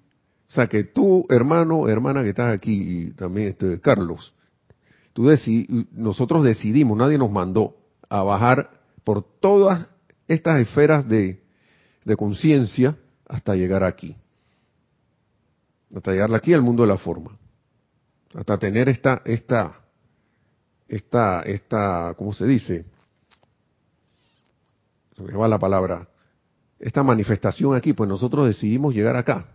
[0.49, 4.33] o sea que tú, hermano, hermana que estás aquí, y también este, Carlos,
[5.13, 5.29] Tú
[5.93, 7.77] nosotros decidimos, nadie nos mandó
[8.09, 8.71] a bajar
[9.05, 9.87] por todas
[10.27, 11.43] estas esferas de,
[12.05, 12.97] de conciencia
[13.29, 14.17] hasta llegar aquí.
[15.95, 17.39] Hasta llegar aquí al mundo de la forma.
[18.35, 19.81] Hasta tener esta, esta,
[20.89, 22.87] esta, esta, ¿cómo se dice?
[25.17, 26.09] Se me va la palabra.
[26.79, 29.47] Esta manifestación aquí, pues nosotros decidimos llegar acá.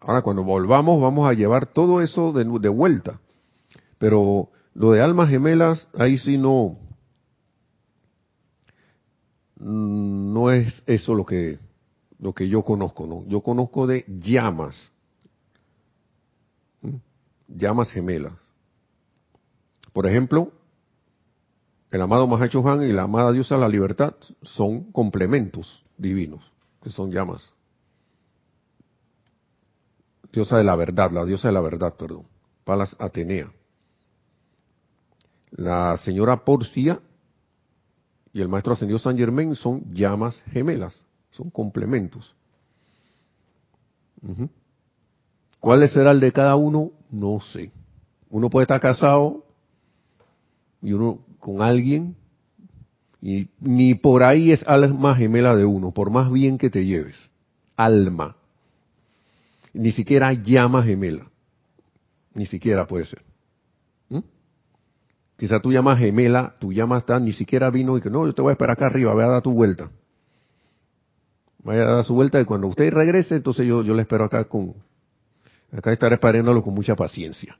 [0.00, 3.18] Ahora, cuando volvamos, vamos a llevar todo eso de, vuelta.
[3.98, 6.78] Pero lo de almas gemelas, ahí sí no,
[9.56, 11.58] no es eso lo que,
[12.18, 13.24] lo que yo conozco, ¿no?
[13.26, 14.92] Yo conozco de llamas,
[17.48, 18.32] llamas gemelas.
[19.92, 20.52] Por ejemplo,
[21.90, 26.50] el amado Mahacho Han y la amada diosa de la libertad son complementos divinos,
[26.82, 27.52] que son llamas
[30.36, 32.26] diosa de la verdad, la diosa de la verdad, perdón,
[32.62, 33.50] Palas Atenea.
[35.52, 37.00] La señora Porcia
[38.34, 41.02] y el maestro ascendido San Germain son llamas gemelas,
[41.36, 42.34] son complementos.
[45.60, 46.90] ¿Cuál será el de cada uno?
[47.10, 47.70] No sé.
[48.30, 49.44] Uno puede estar casado
[50.82, 52.16] y uno con alguien
[53.22, 57.16] y ni por ahí es alma gemela de uno, por más bien que te lleves.
[57.76, 58.36] Alma
[59.76, 61.26] ni siquiera llama gemela.
[62.34, 63.22] Ni siquiera puede ser.
[64.08, 64.20] ¿Mm?
[65.36, 68.42] Quizá tú llamas gemela, tu llama está, ni siquiera vino y que no, yo te
[68.42, 69.90] voy a esperar acá arriba, vaya a dar tu vuelta.
[71.62, 74.44] Vaya a dar su vuelta y cuando usted regrese, entonces yo, yo le espero acá
[74.44, 74.74] con,
[75.72, 77.58] acá estaré esperándolo con mucha paciencia.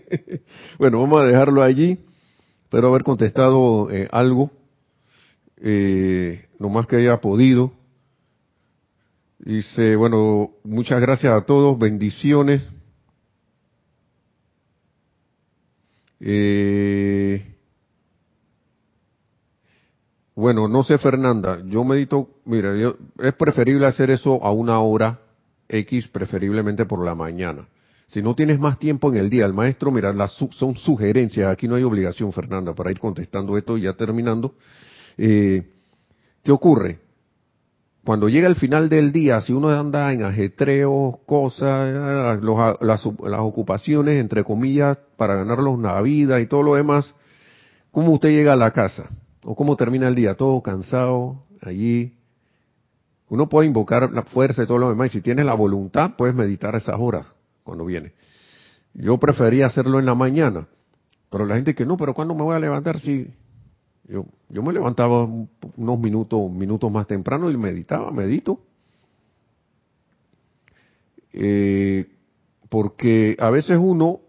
[0.78, 1.98] bueno, vamos a dejarlo allí.
[2.64, 4.50] Espero haber contestado eh, algo,
[5.56, 7.72] eh, lo más que haya podido.
[9.38, 12.62] Dice, bueno, muchas gracias a todos, bendiciones.
[16.20, 17.57] Eh,
[20.38, 22.72] bueno, no sé Fernanda, yo medito, mira,
[23.18, 25.18] es preferible hacer eso a una hora
[25.68, 27.66] X, preferiblemente por la mañana.
[28.06, 31.66] Si no tienes más tiempo en el día, el maestro, mira, las son sugerencias, aquí
[31.66, 34.54] no hay obligación, Fernanda, para ir contestando esto y ya terminando.
[35.16, 35.68] Eh,
[36.44, 37.00] ¿Qué ocurre?
[38.04, 42.40] cuando llega el final del día, si uno anda en ajetreo, cosas,
[42.80, 47.12] las, ocupaciones, entre comillas, para ganarlos la vida y todo lo demás,
[47.90, 49.10] ¿cómo usted llega a la casa?
[49.42, 50.34] ¿O cómo termina el día?
[50.34, 52.14] Todo cansado, allí.
[53.28, 56.34] Uno puede invocar la fuerza y todo lo demás, y si tienes la voluntad, puedes
[56.34, 57.26] meditar esas horas,
[57.62, 58.12] cuando viene.
[58.94, 60.66] Yo prefería hacerlo en la mañana,
[61.30, 63.30] pero la gente que no, pero ¿cuándo me voy a levantar si
[64.08, 68.60] yo, yo me levantaba unos minutos, minutos más temprano y meditaba, medito.
[71.34, 72.08] Eh,
[72.70, 74.20] porque a veces uno,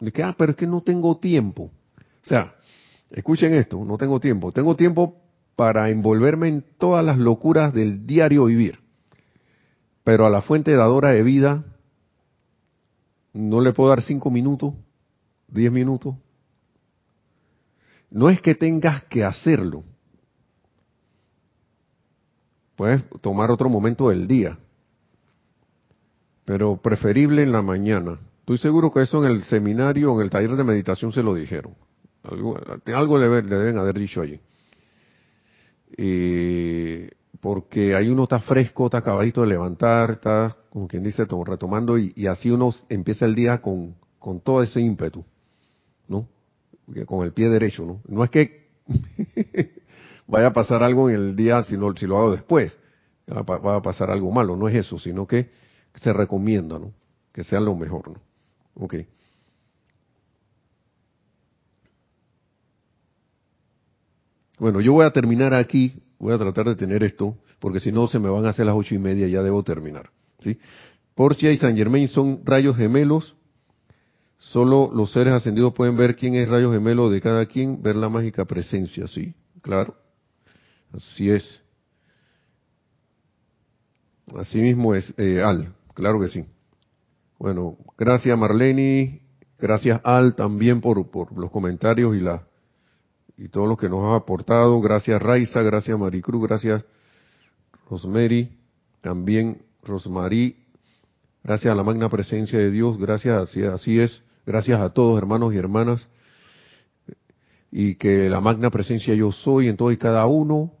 [0.00, 1.64] de que, ah, pero es que no tengo tiempo.
[1.64, 2.54] O sea,
[3.12, 4.52] Escuchen esto, no tengo tiempo.
[4.52, 5.20] Tengo tiempo
[5.54, 8.80] para envolverme en todas las locuras del diario vivir.
[10.02, 11.64] Pero a la fuente dadora de vida
[13.34, 14.74] no le puedo dar cinco minutos,
[15.46, 16.16] diez minutos.
[18.10, 19.84] No es que tengas que hacerlo.
[22.76, 24.58] Puedes tomar otro momento del día.
[26.46, 28.18] Pero preferible en la mañana.
[28.40, 31.74] Estoy seguro que eso en el seminario, en el taller de meditación se lo dijeron.
[32.24, 34.40] Algo, le, deben haber dicho allí.
[37.40, 42.26] porque ahí uno está fresco, está acabadito de levantar, está, como quien dice, retomando y,
[42.26, 45.24] así uno empieza el día con, con todo ese ímpetu,
[46.06, 46.28] ¿no?
[47.06, 48.00] Con el pie derecho, ¿no?
[48.06, 48.68] No es que
[50.26, 52.78] vaya a pasar algo en el día si, si lo hago después,
[53.28, 55.50] va a pasar algo malo, no es eso, sino que
[55.94, 56.92] se recomienda, ¿no?
[57.32, 58.20] Que sea lo mejor, ¿no?
[58.74, 58.94] Ok.
[64.58, 68.06] Bueno, yo voy a terminar aquí, voy a tratar de tener esto, porque si no
[68.06, 70.10] se me van a hacer las ocho y media, ya debo terminar.
[70.40, 70.58] ¿sí?
[71.14, 73.36] Porcia y San Germain son rayos gemelos,
[74.38, 78.08] solo los seres ascendidos pueden ver quién es rayo gemelo de cada quien, ver la
[78.08, 79.94] mágica presencia, sí, claro,
[80.92, 81.60] así es.
[84.36, 86.44] Así mismo es, eh, Al, claro que sí.
[87.38, 89.20] Bueno, gracias Marlene,
[89.58, 92.46] gracias Al también por, por los comentarios y la
[93.36, 94.80] y todo lo que nos ha aportado.
[94.80, 96.84] Gracias Raiza, gracias Maricruz, gracias
[97.92, 98.50] Rosemary,
[99.02, 100.56] también Rosmarí,
[101.44, 105.58] gracias a la magna presencia de Dios, gracias, así, es, gracias a todos hermanos y
[105.58, 106.08] hermanas,
[107.70, 110.72] y que la magna presencia yo soy en todo y cada uno,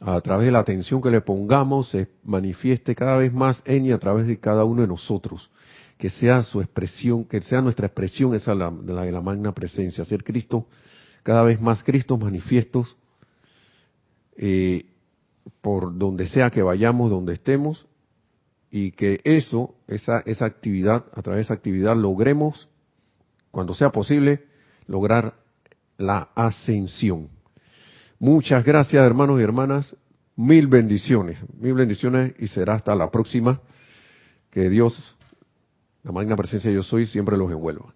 [0.00, 3.92] a través de la atención que le pongamos, se manifieste cada vez más en y
[3.92, 5.50] a través de cada uno de nosotros.
[5.98, 10.04] Que sea su expresión, que sea nuestra expresión esa la, la de la magna presencia,
[10.06, 10.66] ser Cristo
[11.22, 12.96] cada vez más Cristos manifiestos
[14.36, 14.86] eh,
[15.60, 17.86] por donde sea que vayamos, donde estemos,
[18.70, 22.68] y que eso, esa, esa actividad, a través de esa actividad logremos,
[23.50, 24.44] cuando sea posible,
[24.86, 25.34] lograr
[25.98, 27.28] la ascensión.
[28.18, 29.96] Muchas gracias hermanos y hermanas,
[30.36, 33.60] mil bendiciones, mil bendiciones y será hasta la próxima.
[34.50, 35.16] Que Dios,
[36.02, 37.92] la magna presencia yo soy, siempre los envuelva.